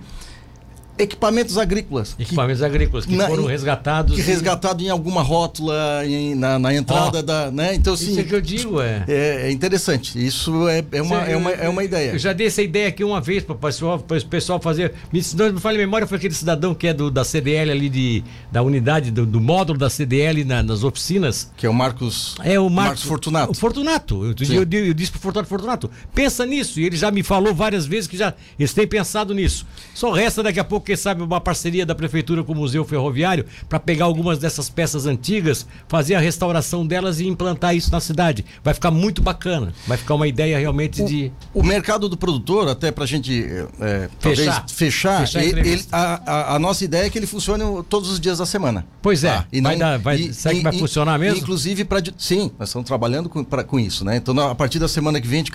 equipamentos 0.98 1.58
agrícolas. 1.58 2.16
Equipamentos 2.18 2.60
que, 2.60 2.66
agrícolas 2.66 3.06
que 3.06 3.16
na, 3.16 3.28
foram 3.28 3.46
resgatados. 3.46 4.16
Que 4.16 4.22
resgatado 4.22 4.84
em 4.84 4.90
alguma 4.90 5.22
rótula, 5.22 6.02
em, 6.06 6.36
na, 6.36 6.58
na, 6.58 6.74
entrada 6.74 7.20
oh, 7.20 7.24
da. 7.24 7.52
Né? 7.52 7.76
Então, 7.76 7.94
assim, 7.94 8.12
isso 8.12 8.20
é 8.20 8.24
que 8.24 8.36
eu 8.36 8.42
digo, 8.42 8.82
é. 8.82 9.04
É, 9.08 9.48
é 9.48 9.52
interessante. 9.52 10.24
Isso 10.24 10.68
é, 10.68 10.84
é, 10.92 11.02
uma, 11.02 11.22
é, 11.24 11.36
uma, 11.36 11.52
é 11.52 11.70
uma 11.70 11.84
ideia. 11.84 12.12
Eu 12.12 12.20
já 12.20 12.34
dei 12.34 12.48
essa 12.48 12.62
ideia 12.62 12.88
aqui 12.88 13.04
uma 13.04 13.22
vez 13.22 13.44
para 13.44 13.54
o 13.54 13.58
pessoal, 13.58 14.00
pessoal 14.30 14.60
fazer. 14.62 14.94
Me, 15.12 15.22
se 15.22 15.36
não 15.36 15.52
me 15.52 15.60
falha 15.60 15.76
a 15.76 15.80
memória, 15.80 16.08
foi 16.08 16.18
aquele 16.18 16.34
cidadão 16.34 16.74
que 16.74 16.88
é 16.88 16.94
do, 16.94 17.12
da 17.12 17.24
CDL 17.24 17.72
ali, 17.72 17.90
de, 17.90 18.24
da 18.52 18.62
unidade, 18.62 19.12
do, 19.12 19.26
do 19.26 19.42
módulo 19.42 19.78
da 19.78 19.90
CDL 19.90 20.44
na, 20.44 20.64
nas 20.64 20.84
oficinas. 20.84 21.52
Que 21.58 21.66
é 21.66 21.70
o 21.70 21.74
Marcos. 21.74 22.36
É 22.44 22.60
o 22.60 22.70
Marcos, 22.70 22.86
Marcos 22.86 23.04
Fortunato. 23.04 23.52
O 23.52 23.56
Fortunato. 23.56 24.26
Eu, 24.26 24.36
eu, 24.56 24.68
eu, 24.70 24.86
eu 24.88 24.94
disse 24.94 25.12
para 25.12 25.20
o 25.20 25.22
Fortunato, 25.22 25.50
Fortunato, 25.50 25.92
pensa 26.14 26.46
nisso. 26.46 26.80
E 26.80 26.86
ele 26.86 26.96
já 26.96 27.12
me 27.12 27.24
falou 27.24 27.54
várias 27.54 27.86
vezes 27.86 28.08
que 28.08 28.18
já 28.18 28.34
eles 28.58 28.74
têm 28.74 28.88
pensado 28.88 29.34
nisso. 29.34 29.66
Só 29.94 30.12
resta 30.12 30.44
daqui 30.44 30.60
a 30.60 30.64
pouco, 30.64 30.85
quem 30.86 30.96
sabe, 30.96 31.22
uma 31.22 31.42
parceria 31.42 31.86
da 31.86 31.96
prefeitura 31.96 32.44
com 32.44 32.54
o 32.54 32.56
Museu 32.56 32.86
Ferroviário 32.86 33.46
para 33.68 33.80
pegar 33.80 34.06
algumas 34.06 34.38
dessas 34.38 34.70
peças 34.70 35.06
antigas, 35.06 35.66
fazer 35.88 36.16
a 36.16 36.20
restauração 36.20 36.86
delas 36.86 37.20
e 37.20 37.28
implantar 37.28 37.76
isso 37.76 37.92
na 37.92 38.00
cidade. 38.00 38.46
Vai 38.64 38.74
ficar 38.74 38.92
muito 38.92 39.22
bacana. 39.22 39.74
Vai 39.88 39.98
ficar 39.98 40.16
uma 40.16 40.28
ideia 40.28 40.58
realmente 40.58 41.02
o, 41.02 41.06
de. 41.06 41.32
O 41.54 41.64
mercado 41.64 42.08
do 42.08 42.16
produtor, 42.16 42.68
até 42.68 42.92
para 42.92 43.04
a 43.04 43.08
gente 43.08 43.46
é, 43.80 44.10
fechar, 44.20 44.66
fechar, 44.70 45.20
fechar 45.22 45.44
ele, 45.44 45.60
ele, 45.60 45.86
a, 45.92 46.22
a, 46.26 46.56
a, 46.56 46.60
nossa 46.60 46.84
ideia 46.84 47.06
é 47.06 47.10
que 47.10 47.18
ele 47.18 47.28
funcione 47.28 47.64
todos 47.90 48.10
os 48.10 48.20
dias 48.20 48.38
da 48.38 48.46
semana. 48.46 48.86
Pois 49.02 49.24
é. 49.24 49.30
Ah, 49.30 49.46
e 49.52 49.62
vai 49.62 49.76
não, 49.76 49.80
dar, 49.80 50.00
vai, 50.00 50.18
e, 50.18 50.34
será 50.34 50.56
que 50.56 50.62
vai 50.62 50.74
funcionar 50.78 51.18
mesmo? 51.18 51.40
Inclusive 51.40 51.84
para 51.86 52.02
sim, 52.18 52.52
nós 52.60 52.70
estamos 52.70 52.88
trabalhando 52.88 53.30
com, 53.30 53.44
pra, 53.44 53.64
com 53.64 53.80
isso, 53.80 54.06
né? 54.06 54.18
Então 54.18 54.38
a 54.40 54.56
partir 54.56 54.80
da 54.80 54.88
semana 54.88 55.20
que 55.20 55.28
vem 55.28 55.42
a 55.42 55.44
gente 55.44 55.52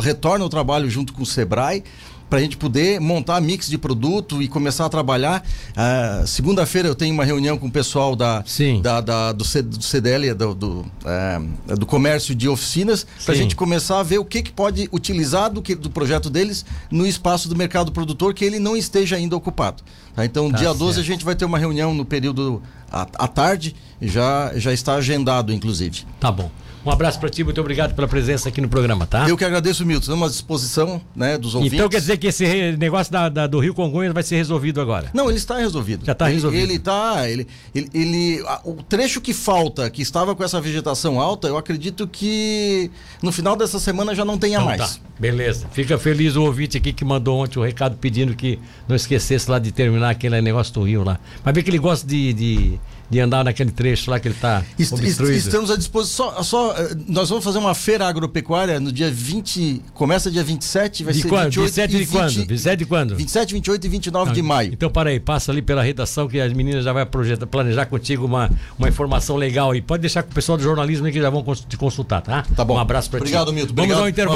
retorna 0.00 0.44
o 0.44 0.48
trabalho 0.48 0.88
junto 0.88 1.12
com 1.12 1.22
o 1.22 1.26
Sebrae 1.26 1.82
para 2.30 2.38
a 2.38 2.42
gente 2.42 2.56
poder 2.56 3.00
montar 3.00 3.40
mix 3.40 3.68
de 3.68 3.76
produto 3.76 4.40
e 4.40 4.46
começar 4.46 4.86
a 4.86 4.88
trabalhar. 4.88 5.44
Uh, 5.70 6.26
Segunda-feira 6.26 6.86
eu 6.86 6.94
tenho 6.94 7.12
uma 7.12 7.24
reunião 7.24 7.58
com 7.58 7.66
o 7.66 7.70
pessoal 7.70 8.14
da, 8.14 8.44
da, 8.80 9.00
da 9.00 9.32
do, 9.32 9.44
C, 9.44 9.60
do, 9.60 9.82
CDL, 9.82 10.32
do, 10.32 10.54
do, 10.54 10.68
uh, 10.80 11.76
do, 11.76 11.84
comércio 11.84 12.32
de 12.32 12.48
oficinas, 12.48 13.04
para 13.24 13.34
a 13.34 13.36
gente 13.36 13.56
começar 13.56 13.98
a 13.98 14.02
ver 14.04 14.18
o 14.18 14.24
que, 14.24 14.42
que 14.42 14.52
pode 14.52 14.88
utilizar 14.92 15.50
do, 15.50 15.60
que, 15.60 15.74
do 15.74 15.90
projeto 15.90 16.30
deles 16.30 16.64
no 16.88 17.04
espaço 17.04 17.48
do 17.48 17.56
mercado 17.56 17.90
produtor 17.90 18.32
que 18.32 18.44
ele 18.44 18.60
não 18.60 18.76
esteja 18.76 19.16
ainda 19.16 19.36
ocupado. 19.36 19.82
Tá? 20.14 20.24
Então, 20.24 20.50
tá 20.50 20.58
dia 20.58 20.68
certo. 20.68 20.78
12 20.78 21.00
a 21.00 21.02
gente 21.02 21.24
vai 21.24 21.34
ter 21.34 21.44
uma 21.44 21.58
reunião 21.58 21.92
no 21.92 22.04
período 22.04 22.62
à, 22.92 23.02
à 23.18 23.26
tarde, 23.26 23.74
já, 24.00 24.52
já 24.54 24.72
está 24.72 24.94
agendado, 24.94 25.52
inclusive. 25.52 26.04
Tá 26.20 26.30
bom. 26.30 26.48
Um 26.84 26.90
abraço 26.90 27.20
para 27.20 27.28
ti, 27.28 27.44
muito 27.44 27.60
obrigado 27.60 27.94
pela 27.94 28.08
presença 28.08 28.48
aqui 28.48 28.60
no 28.60 28.68
programa, 28.68 29.06
tá? 29.06 29.28
Eu 29.28 29.36
que 29.36 29.44
agradeço, 29.44 29.84
Milton. 29.84 30.00
Estamos 30.00 30.28
à 30.28 30.30
disposição 30.30 31.00
né, 31.14 31.36
dos 31.36 31.54
ouvintes. 31.54 31.74
Então 31.74 31.88
quer 31.88 32.00
dizer 32.00 32.16
que 32.16 32.26
esse 32.26 32.76
negócio 32.78 33.12
da, 33.12 33.28
da, 33.28 33.46
do 33.46 33.58
Rio 33.58 33.74
Congonhas 33.74 34.14
vai 34.14 34.22
ser 34.22 34.36
resolvido 34.36 34.80
agora? 34.80 35.10
Não, 35.12 35.28
ele 35.28 35.36
está 35.36 35.58
resolvido. 35.58 36.06
Já 36.06 36.12
está 36.12 36.26
resolvido. 36.26 36.62
Ele 36.62 36.74
está. 36.76 37.28
Ele, 37.28 37.46
ele, 37.74 37.90
ele, 37.92 38.42
o 38.64 38.74
trecho 38.82 39.20
que 39.20 39.34
falta, 39.34 39.90
que 39.90 40.00
estava 40.00 40.34
com 40.34 40.42
essa 40.42 40.60
vegetação 40.60 41.20
alta, 41.20 41.48
eu 41.48 41.58
acredito 41.58 42.08
que 42.08 42.90
no 43.22 43.30
final 43.30 43.56
dessa 43.56 43.78
semana 43.78 44.14
já 44.14 44.24
não 44.24 44.38
tenha 44.38 44.56
então, 44.56 44.64
mais. 44.64 44.96
Tá. 44.96 45.02
Beleza. 45.18 45.66
Fica 45.72 45.98
feliz 45.98 46.34
o 46.34 46.42
ouvinte 46.42 46.78
aqui 46.78 46.94
que 46.94 47.04
mandou 47.04 47.40
ontem 47.40 47.58
o 47.58 47.62
recado 47.62 47.96
pedindo 47.96 48.34
que 48.34 48.58
não 48.88 48.96
esquecesse 48.96 49.50
lá 49.50 49.58
de 49.58 49.70
terminar 49.70 50.10
aquele 50.10 50.40
negócio 50.40 50.72
do 50.72 50.82
Rio 50.82 51.04
lá. 51.04 51.18
Mas 51.44 51.54
vê 51.54 51.62
que 51.62 51.68
ele 51.68 51.78
gosta 51.78 52.06
de, 52.06 52.32
de 52.32 52.80
de 53.10 53.20
andar 53.20 53.44
naquele 53.44 53.70
trecho 53.72 54.10
lá 54.10 54.20
que 54.20 54.28
ele 54.28 54.34
está 54.34 54.62
obstruído. 54.92 55.36
Estamos 55.36 55.70
à 55.70 55.76
disposição. 55.76 56.32
Só, 56.34 56.42
só, 56.42 56.72
eh, 56.76 56.94
nós 57.08 57.28
vamos 57.28 57.44
fazer 57.44 57.58
uma 57.58 57.74
feira 57.74 58.06
agropecuária 58.06 58.78
no 58.78 58.92
dia 58.92 59.10
20. 59.10 59.82
Começa 59.92 60.30
dia 60.30 60.44
27, 60.44 61.04
vai 61.04 61.12
de 61.12 61.22
ser 61.22 61.28
quando? 61.28 61.44
28 61.44 61.66
27 61.66 61.90
de 61.90 61.98
20, 61.98 62.10
quando? 62.10 62.48
27 62.48 62.78
de 62.78 62.86
quando? 62.86 63.16
27, 63.16 63.54
28 63.54 63.84
e 63.84 63.88
29 63.88 64.26
Não, 64.26 64.32
de 64.32 64.42
maio. 64.42 64.72
Então, 64.72 64.90
para 64.90 65.10
aí, 65.10 65.18
passa 65.18 65.50
ali 65.50 65.60
pela 65.60 65.82
redação 65.82 66.28
que 66.28 66.40
as 66.40 66.52
meninas 66.52 66.84
já 66.84 66.92
vão 66.92 67.04
projetar, 67.06 67.46
planejar 67.46 67.86
contigo 67.86 68.24
uma, 68.24 68.50
uma 68.78 68.88
informação 68.88 69.36
legal 69.36 69.72
aí. 69.72 69.82
Pode 69.82 70.00
deixar 70.00 70.22
com 70.22 70.30
o 70.30 70.34
pessoal 70.34 70.56
do 70.56 70.62
jornalismo 70.62 71.06
aí 71.06 71.12
que 71.12 71.20
já 71.20 71.30
vão 71.30 71.44
te 71.54 71.76
consultar, 71.76 72.20
tá? 72.20 72.44
Tá 72.54 72.64
bom. 72.64 72.74
Um 72.74 72.78
abraço 72.78 73.10
para 73.10 73.18
ti. 73.18 73.22
Obrigado, 73.22 73.52
Milton. 73.52 73.74
Vamos 73.74 73.82
Obrigado. 73.82 74.02
ao 74.02 74.08
intervalo. 74.08 74.28